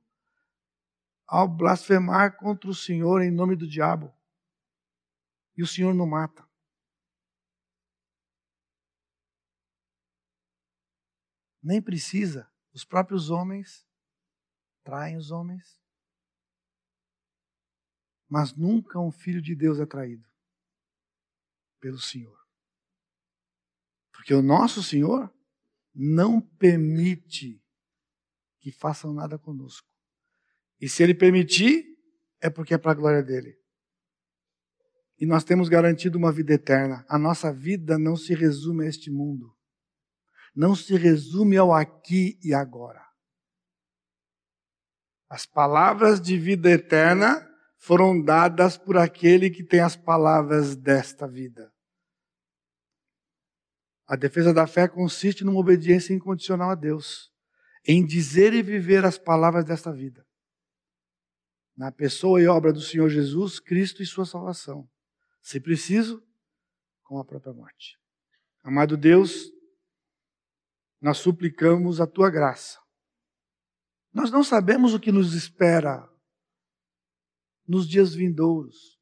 [1.25, 4.13] ao blasfemar contra o Senhor em nome do diabo.
[5.55, 6.47] E o Senhor não mata.
[11.61, 12.49] Nem precisa.
[12.71, 13.85] Os próprios homens
[14.83, 15.77] traem os homens
[18.29, 20.27] mas nunca um filho de Deus é traído
[21.79, 22.37] pelo Senhor.
[24.11, 25.33] Porque o nosso Senhor
[25.97, 27.59] não permite
[28.59, 29.87] que façam nada conosco.
[30.79, 31.85] E se ele permitir,
[32.39, 33.57] é porque é para a glória dele.
[35.19, 37.03] E nós temos garantido uma vida eterna.
[37.09, 39.51] A nossa vida não se resume a este mundo.
[40.55, 43.03] Não se resume ao aqui e agora.
[45.27, 47.43] As palavras de vida eterna
[47.79, 51.73] foram dadas por aquele que tem as palavras desta vida.
[54.07, 57.29] A defesa da fé consiste numa obediência incondicional a Deus,
[57.85, 60.25] em dizer e viver as palavras desta vida.
[61.75, 64.89] Na pessoa e obra do Senhor Jesus Cristo e sua salvação.
[65.41, 66.25] Se preciso,
[67.03, 67.99] com a própria morte.
[68.63, 69.51] Amado Deus,
[71.01, 72.79] nós suplicamos a tua graça.
[74.13, 76.09] Nós não sabemos o que nos espera
[77.67, 78.97] nos dias vindouros.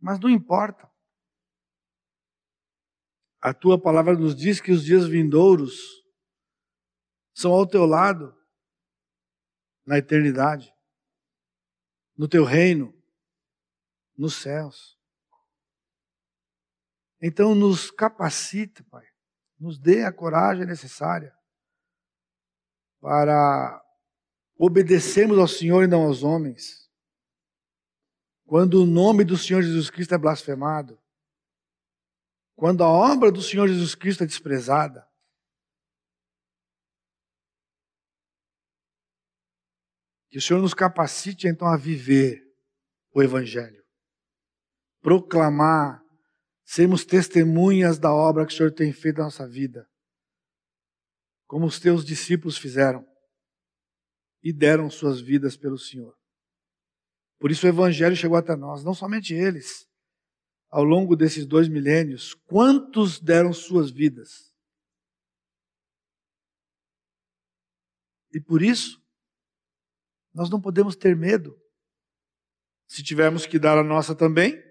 [0.00, 0.88] Mas não importa.
[3.40, 6.02] A tua palavra nos diz que os dias vindouros
[7.34, 8.36] são ao teu lado,
[9.86, 10.72] na eternidade,
[12.16, 12.92] no teu reino,
[14.16, 14.98] nos céus.
[17.22, 19.06] Então, nos capacite, Pai,
[19.58, 21.34] nos dê a coragem necessária
[23.00, 23.82] para
[24.56, 26.88] obedecermos ao Senhor e não aos homens
[28.48, 30.98] quando o nome do Senhor Jesus Cristo é blasfemado,
[32.58, 35.08] quando a obra do Senhor Jesus Cristo é desprezada,
[40.28, 42.42] que o Senhor nos capacite então a viver
[43.14, 43.86] o Evangelho,
[45.00, 46.02] proclamar,
[46.64, 49.88] sermos testemunhas da obra que o Senhor tem feito na nossa vida,
[51.46, 53.06] como os teus discípulos fizeram
[54.42, 56.18] e deram suas vidas pelo Senhor.
[57.38, 59.87] Por isso o Evangelho chegou até nós, não somente eles.
[60.70, 64.52] Ao longo desses dois milênios, quantos deram suas vidas?
[68.32, 69.02] E por isso,
[70.34, 71.58] nós não podemos ter medo.
[72.86, 74.62] Se tivermos que dar a nossa também,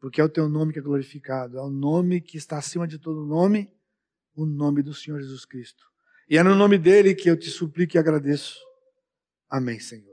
[0.00, 2.98] porque é o teu nome que é glorificado, é o nome que está acima de
[2.98, 3.72] todo nome,
[4.34, 5.84] o nome do Senhor Jesus Cristo.
[6.28, 8.58] E é no nome dele que eu te suplico e agradeço.
[9.48, 10.11] Amém, Senhor.